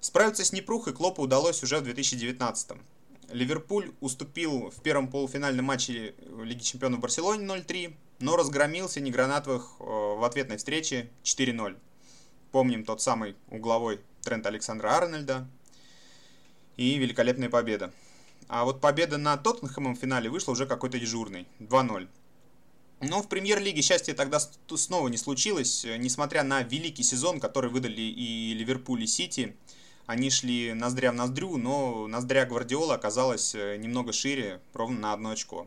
Справиться 0.00 0.44
с 0.44 0.52
непрухой 0.52 0.92
Клопу 0.92 1.22
удалось 1.22 1.62
уже 1.62 1.78
в 1.78 1.82
2019 1.84 2.70
-м. 2.70 2.80
Ливерпуль 3.30 3.92
уступил 4.00 4.70
в 4.70 4.80
первом 4.82 5.08
полуфинальном 5.08 5.64
матче 5.64 6.14
Лиги 6.42 6.62
Чемпионов 6.62 7.00
Барселоне 7.00 7.44
0-3, 7.44 7.94
но 8.20 8.36
разгромился 8.36 9.00
негранатовых 9.00 9.76
э, 9.78 9.84
в 9.84 10.24
ответной 10.24 10.58
встрече 10.58 11.10
4-0. 11.24 11.76
Помним 12.52 12.84
тот 12.84 13.02
самый 13.02 13.36
угловой 13.48 14.00
тренд 14.22 14.46
Александра 14.46 14.90
Арнольда 14.90 15.48
и 16.76 16.98
великолепная 16.98 17.50
победа. 17.50 17.92
А 18.48 18.64
вот 18.64 18.80
победа 18.80 19.18
на 19.18 19.36
Тоттенхэмом 19.36 19.96
в 19.96 19.98
финале 19.98 20.30
вышла 20.30 20.52
уже 20.52 20.66
какой-то 20.66 20.98
дежурный, 20.98 21.46
2-0. 21.58 22.08
Но 23.00 23.22
в 23.22 23.28
премьер-лиге 23.28 23.82
счастье 23.82 24.14
тогда 24.14 24.38
снова 24.40 25.08
не 25.08 25.16
случилось, 25.16 25.84
несмотря 25.98 26.44
на 26.44 26.62
великий 26.62 27.02
сезон, 27.02 27.40
который 27.40 27.70
выдали 27.70 28.00
и 28.00 28.54
Ливерпуль, 28.54 29.02
и 29.02 29.06
Сити. 29.06 29.56
Они 30.06 30.30
шли 30.30 30.72
ноздря 30.72 31.10
в 31.10 31.16
ноздрю, 31.16 31.56
но 31.56 32.06
ноздря 32.06 32.46
Гвардиола 32.46 32.94
оказалась 32.94 33.54
э, 33.54 33.76
немного 33.76 34.12
шире, 34.12 34.60
ровно 34.72 35.00
на 35.00 35.12
одно 35.12 35.30
очко. 35.30 35.66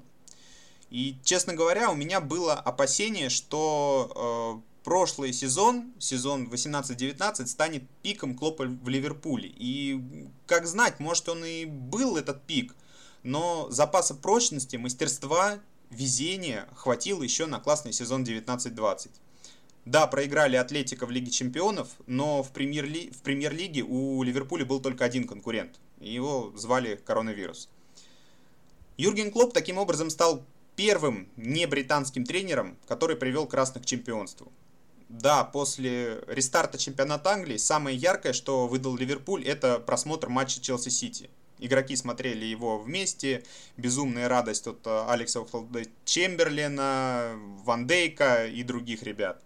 И, 0.89 1.17
честно 1.23 1.53
говоря, 1.53 1.91
у 1.91 1.95
меня 1.95 2.21
было 2.21 2.53
опасение, 2.53 3.29
что 3.29 4.63
э, 4.63 4.83
прошлый 4.83 5.33
сезон, 5.33 5.93
сезон 5.99 6.47
18-19, 6.47 7.45
станет 7.47 7.83
пиком 8.01 8.35
Клопа 8.35 8.63
в 8.63 8.87
Ливерпуле. 8.87 9.51
И, 9.55 10.01
как 10.47 10.65
знать, 10.65 10.99
может 10.99 11.27
он 11.27 11.43
и 11.43 11.65
был 11.65 12.15
этот 12.15 12.41
пик, 12.43 12.73
но 13.23 13.67
запаса 13.69 14.15
прочности, 14.15 14.77
мастерства 14.77 15.59
везения 15.89 16.67
хватило 16.75 17.21
еще 17.23 17.45
на 17.45 17.59
классный 17.59 17.91
сезон 17.91 18.23
19-20. 18.23 19.09
Да, 19.85 20.07
проиграли 20.07 20.55
Атлетика 20.55 21.05
в 21.05 21.11
Лиге 21.11 21.31
Чемпионов, 21.31 21.89
но 22.05 22.43
в, 22.43 22.51
премьер-ли... 22.51 23.11
в 23.11 23.21
премьер-лиге 23.21 23.83
у 23.83 24.21
Ливерпуля 24.23 24.65
был 24.65 24.79
только 24.79 25.05
один 25.05 25.27
конкурент. 25.27 25.79
Его 25.99 26.53
звали 26.55 26.95
коронавирус. 26.95 27.69
Юрген 28.97 29.31
Клоп 29.31 29.53
таким 29.53 29.77
образом 29.77 30.09
стал 30.09 30.43
первым 30.75 31.27
не 31.37 31.65
британским 31.65 32.25
тренером, 32.25 32.77
который 32.87 33.15
привел 33.15 33.47
красных 33.47 33.83
к 33.83 33.85
чемпионству. 33.85 34.51
Да, 35.09 35.43
после 35.43 36.21
рестарта 36.27 36.77
чемпионата 36.77 37.31
Англии 37.31 37.57
самое 37.57 37.97
яркое, 37.97 38.33
что 38.33 38.67
выдал 38.67 38.95
Ливерпуль, 38.95 39.43
это 39.43 39.79
просмотр 39.79 40.29
матча 40.29 40.61
Челси-Сити. 40.61 41.29
Игроки 41.57 41.95
смотрели 41.95 42.45
его 42.45 42.77
вместе. 42.77 43.43
Безумная 43.75 44.29
радость 44.29 44.67
от 44.67 44.85
Алекса 44.85 45.45
Чемберлена, 46.05 47.33
Ван 47.65 47.87
Дейка 47.87 48.45
и 48.45 48.63
других 48.63 49.03
ребят. 49.03 49.41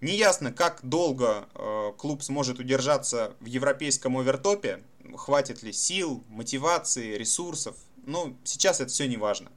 Неясно, 0.00 0.52
как 0.52 0.80
долго 0.82 1.48
э, 1.54 1.92
клуб 1.98 2.22
сможет 2.22 2.60
удержаться 2.60 3.34
в 3.40 3.46
европейском 3.46 4.16
овертопе. 4.16 4.82
Хватит 5.16 5.62
ли 5.62 5.72
сил, 5.72 6.22
мотивации, 6.28 7.16
ресурсов. 7.16 7.76
Но 8.06 8.36
сейчас 8.44 8.80
это 8.80 8.90
все 8.90 9.08
не 9.08 9.16
важно. 9.16 9.50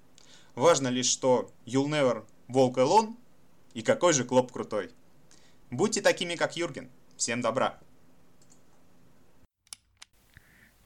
Важно 0.55 0.87
лишь, 0.87 1.07
что 1.07 1.51
you'll 1.65 1.87
never 1.87 2.25
walk 2.47 2.75
alone 2.75 3.15
и 3.73 3.81
какой 3.81 4.13
же 4.13 4.23
клуб 4.23 4.51
крутой. 4.51 4.91
Будьте 5.69 6.01
такими, 6.01 6.35
как 6.35 6.57
Юрген. 6.57 6.89
Всем 7.17 7.41
добра. 7.41 7.79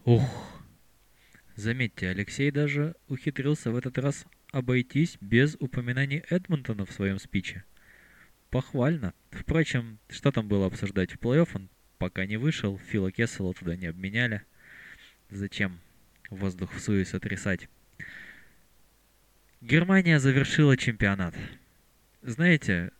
Ух, 0.04 0.22
Заметьте, 1.56 2.10
Алексей 2.10 2.52
даже 2.52 2.96
ухитрился 3.08 3.72
в 3.72 3.78
этот 3.78 3.98
раз 3.98 4.26
обойтись 4.52 5.18
без 5.22 5.56
упоминаний 5.60 6.22
Эдмонтона 6.30 6.86
в 6.86 6.92
своем 6.92 7.18
спиче. 7.18 7.64
Похвально. 8.56 9.14
Впрочем, 9.32 10.00
что 10.08 10.32
там 10.32 10.48
было 10.48 10.68
обсуждать 10.68 11.12
в 11.12 11.18
плей-офф, 11.18 11.50
он 11.56 11.70
пока 11.98 12.26
не 12.26 12.38
вышел, 12.38 12.80
Фила 12.88 13.12
Кессела 13.12 13.54
туда 13.54 13.76
не 13.76 13.88
обменяли. 13.88 14.44
Зачем 15.30 15.82
воздух 16.30 16.72
в 16.74 16.80
суе 16.80 17.04
сотрясать? 17.04 17.68
Германия 19.60 20.22
завершила 20.22 20.78
чемпионат. 20.78 21.36
Знаете, 22.22 22.92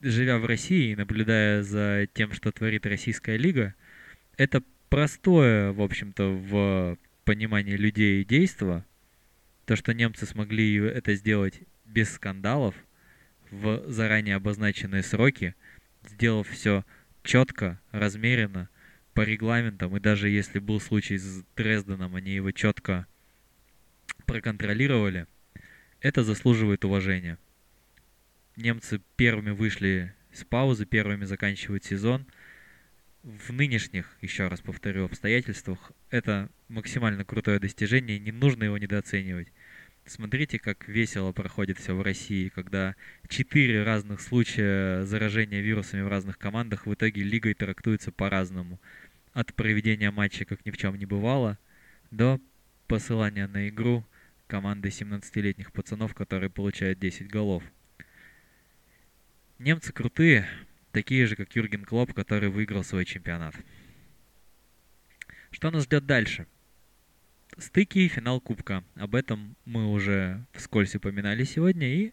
живя 0.00 0.38
в 0.38 0.46
России 0.46 0.92
и 0.92 0.96
наблюдая 0.96 1.62
за 1.62 2.08
тем, 2.14 2.32
что 2.32 2.50
творит 2.50 2.86
Российская 2.86 3.36
лига, 3.36 3.74
это 4.38 4.62
простое, 4.88 5.72
в 5.72 5.82
общем-то, 5.82 6.30
в 6.30 6.98
понимание 7.26 7.76
людей 7.76 8.22
и 8.22 8.24
действа, 8.24 8.82
то, 9.66 9.76
что 9.76 9.92
немцы 9.92 10.24
смогли 10.24 10.76
это 10.76 11.14
сделать 11.16 11.60
без 11.84 12.10
скандалов, 12.14 12.74
в 13.52 13.88
заранее 13.88 14.34
обозначенные 14.34 15.04
сроки, 15.04 15.54
сделав 16.04 16.48
все 16.48 16.84
четко, 17.22 17.80
размеренно, 17.92 18.68
по 19.14 19.20
регламентам, 19.20 19.96
и 19.96 20.00
даже 20.00 20.28
если 20.28 20.58
был 20.58 20.80
случай 20.80 21.18
с 21.18 21.44
Дрезденом, 21.54 22.16
они 22.16 22.32
его 22.32 22.50
четко 22.50 23.06
проконтролировали, 24.26 25.26
это 26.00 26.24
заслуживает 26.24 26.84
уважения. 26.84 27.38
Немцы 28.56 29.00
первыми 29.16 29.50
вышли 29.50 30.14
с 30.32 30.44
паузы, 30.44 30.86
первыми 30.86 31.26
заканчивают 31.26 31.84
сезон– 31.84 32.26
в 33.22 33.52
нынешних, 33.52 34.16
еще 34.20 34.48
раз 34.48 34.60
повторю, 34.60 35.04
обстоятельствах 35.04 35.92
это 36.10 36.50
максимально 36.68 37.24
крутое 37.24 37.58
достижение, 37.58 38.18
не 38.18 38.32
нужно 38.32 38.64
его 38.64 38.78
недооценивать. 38.78 39.48
Смотрите, 40.04 40.58
как 40.58 40.88
весело 40.88 41.30
проходит 41.32 41.78
все 41.78 41.94
в 41.94 42.02
России, 42.02 42.48
когда 42.48 42.96
четыре 43.28 43.84
разных 43.84 44.20
случая 44.20 45.04
заражения 45.04 45.60
вирусами 45.60 46.02
в 46.02 46.08
разных 46.08 46.38
командах 46.38 46.86
в 46.86 46.92
итоге 46.92 47.22
лигой 47.22 47.54
трактуются 47.54 48.10
по-разному. 48.10 48.80
От 49.32 49.54
проведения 49.54 50.10
матча, 50.10 50.44
как 50.44 50.66
ни 50.66 50.72
в 50.72 50.76
чем 50.76 50.96
не 50.96 51.06
бывало, 51.06 51.56
до 52.10 52.40
посылания 52.88 53.46
на 53.46 53.68
игру 53.68 54.04
команды 54.48 54.88
17-летних 54.88 55.72
пацанов, 55.72 56.14
которые 56.14 56.50
получают 56.50 56.98
10 56.98 57.28
голов. 57.28 57.62
Немцы 59.58 59.92
крутые, 59.92 60.48
такие 60.90 61.26
же, 61.26 61.36
как 61.36 61.54
Юрген 61.54 61.84
Клоп, 61.84 62.12
который 62.12 62.50
выиграл 62.50 62.82
свой 62.82 63.04
чемпионат. 63.04 63.54
Что 65.52 65.70
нас 65.70 65.84
ждет 65.84 66.06
дальше? 66.06 66.46
Стыки 67.58 67.98
и 67.98 68.08
финал 68.08 68.40
Кубка. 68.40 68.82
Об 68.94 69.14
этом 69.14 69.56
мы 69.66 69.92
уже 69.92 70.46
вскользь 70.52 70.94
упоминали 70.94 71.44
сегодня, 71.44 71.86
и 71.86 72.12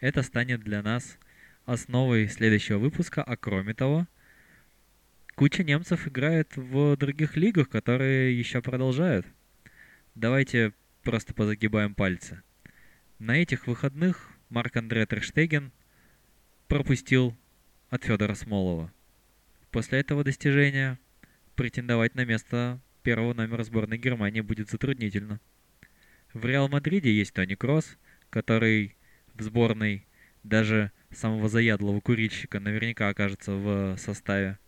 это 0.00 0.22
станет 0.22 0.60
для 0.62 0.82
нас 0.82 1.18
основой 1.66 2.28
следующего 2.28 2.78
выпуска. 2.78 3.22
А 3.22 3.36
кроме 3.36 3.74
того, 3.74 4.06
куча 5.34 5.62
немцев 5.62 6.08
играет 6.08 6.56
в 6.56 6.96
других 6.96 7.36
лигах, 7.36 7.68
которые 7.68 8.38
еще 8.38 8.62
продолжают. 8.62 9.26
Давайте 10.14 10.72
просто 11.02 11.34
позагибаем 11.34 11.94
пальцы. 11.94 12.42
На 13.18 13.36
этих 13.36 13.66
выходных 13.66 14.30
Марк 14.48 14.76
Андре 14.76 15.04
Терштеген 15.04 15.70
пропустил 16.66 17.36
от 17.90 18.04
Федора 18.04 18.34
Смолова. 18.34 18.90
После 19.70 20.00
этого 20.00 20.24
достижения 20.24 20.98
претендовать 21.56 22.14
на 22.14 22.24
место 22.24 22.80
первого 23.08 23.32
номера 23.32 23.64
сборной 23.64 23.96
Германии 23.96 24.42
будет 24.42 24.68
затруднительно. 24.68 25.40
В 26.34 26.44
Реал 26.44 26.68
Мадриде 26.68 27.10
есть 27.10 27.32
Тони 27.32 27.54
Кросс, 27.54 27.96
который 28.28 28.96
в 29.32 29.40
сборной 29.40 30.06
даже 30.42 30.92
самого 31.10 31.48
заядлого 31.48 32.02
курильщика 32.02 32.60
наверняка 32.60 33.08
окажется 33.08 33.52
в 33.52 33.96
составе. 33.96 34.58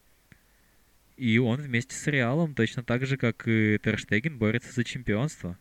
И 1.19 1.37
он 1.37 1.61
вместе 1.61 1.95
с 1.95 2.07
Реалом, 2.07 2.55
точно 2.55 2.83
так 2.83 3.05
же, 3.05 3.19
как 3.19 3.47
и 3.47 3.79
Терштеген, 3.85 4.39
борется 4.39 4.73
за 4.73 4.85
чемпионство. 4.85 5.59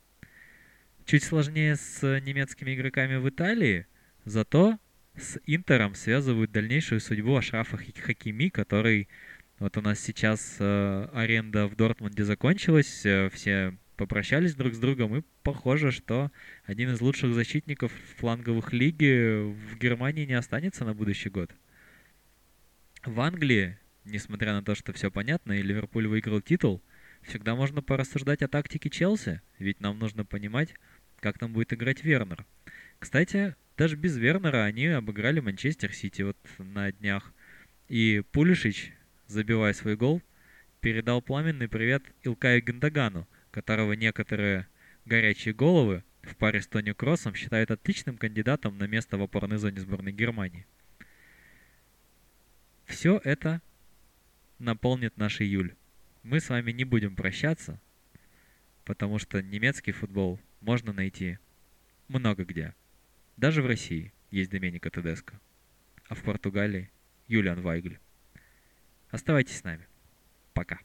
Чуть 1.03 1.23
сложнее 1.23 1.75
с 1.75 2.01
немецкими 2.21 2.75
игроками 2.75 3.17
в 3.17 3.27
Италии, 3.27 3.87
зато 4.23 4.79
с 5.17 5.37
Интером 5.45 5.95
связывают 5.95 6.53
дальнейшую 6.53 7.01
судьбу 7.01 7.35
Ашрафа 7.35 7.75
Хакими, 7.75 8.47
который 8.47 9.09
вот 9.59 9.77
у 9.77 9.81
нас 9.81 9.99
сейчас 9.99 10.57
э, 10.59 11.07
аренда 11.13 11.67
в 11.67 11.75
Дортмунде 11.75 12.23
закончилась, 12.23 13.05
э, 13.05 13.29
все 13.33 13.77
попрощались 13.97 14.55
друг 14.55 14.73
с 14.73 14.79
другом, 14.79 15.17
и 15.17 15.23
похоже, 15.43 15.91
что 15.91 16.31
один 16.63 16.93
из 16.93 17.01
лучших 17.01 17.33
защитников 17.33 17.91
фланговых 18.17 18.71
лиги 18.71 19.41
в 19.41 19.77
Германии 19.77 20.25
не 20.25 20.33
останется 20.33 20.85
на 20.85 20.93
будущий 20.93 21.29
год. 21.29 21.51
В 23.03 23.19
Англии, 23.19 23.77
несмотря 24.05 24.53
на 24.53 24.63
то, 24.63 24.75
что 24.75 24.93
все 24.93 25.11
понятно, 25.11 25.51
и 25.51 25.61
Ливерпуль 25.61 26.07
выиграл 26.07 26.39
титул, 26.39 26.81
всегда 27.21 27.55
можно 27.55 27.81
порассуждать 27.81 28.41
о 28.41 28.47
тактике 28.47 28.89
Челси, 28.89 29.41
ведь 29.57 29.81
нам 29.81 29.99
нужно 29.99 30.23
понимать, 30.23 30.73
как 31.19 31.37
там 31.37 31.51
будет 31.51 31.73
играть 31.73 32.03
Вернер. 32.03 32.45
Кстати, 32.99 33.55
даже 33.77 33.97
без 33.97 34.15
Вернера 34.15 34.63
они 34.63 34.87
обыграли 34.87 35.41
Манчестер 35.41 35.93
Сити 35.93 36.21
вот 36.21 36.37
на 36.57 36.91
днях. 36.91 37.33
И 37.89 38.23
Пулишич, 38.31 38.93
забивая 39.29 39.73
свой 39.73 39.95
гол, 39.95 40.21
передал 40.81 41.21
пламенный 41.21 41.69
привет 41.69 42.03
Илкаю 42.23 42.61
Гендагану, 42.63 43.27
которого 43.51 43.93
некоторые 43.93 44.67
горячие 45.05 45.53
головы 45.53 46.03
в 46.23 46.35
паре 46.35 46.61
с 46.61 46.67
Тони 46.67 46.91
Кроссом 46.91 47.35
считают 47.35 47.71
отличным 47.71 48.17
кандидатом 48.17 48.77
на 48.77 48.87
место 48.87 49.17
в 49.17 49.21
опорной 49.21 49.57
зоне 49.57 49.79
сборной 49.79 50.11
Германии. 50.11 50.65
Все 52.85 53.21
это 53.23 53.61
наполнит 54.57 55.15
наш 55.17 55.41
июль. 55.41 55.75
Мы 56.23 56.39
с 56.39 56.49
вами 56.49 56.71
не 56.71 56.83
будем 56.83 57.15
прощаться, 57.15 57.79
потому 58.83 59.19
что 59.19 59.41
немецкий 59.43 59.91
футбол 59.91 60.39
можно 60.59 60.91
найти 60.91 61.37
много 62.07 62.43
где 62.43 62.73
даже 63.37 63.61
в 63.61 63.67
России. 63.67 64.11
есть 64.31 64.49
Доменика 64.49 64.89
Тедеско, 64.89 65.39
а 66.07 66.15
в 66.15 66.23
Португалии 66.23 66.91
Юлиан 67.27 67.61
Вайгль. 67.61 67.99
Оставайтесь 69.11 69.59
с 69.59 69.63
нами. 69.63 69.87
Пока. 70.53 70.79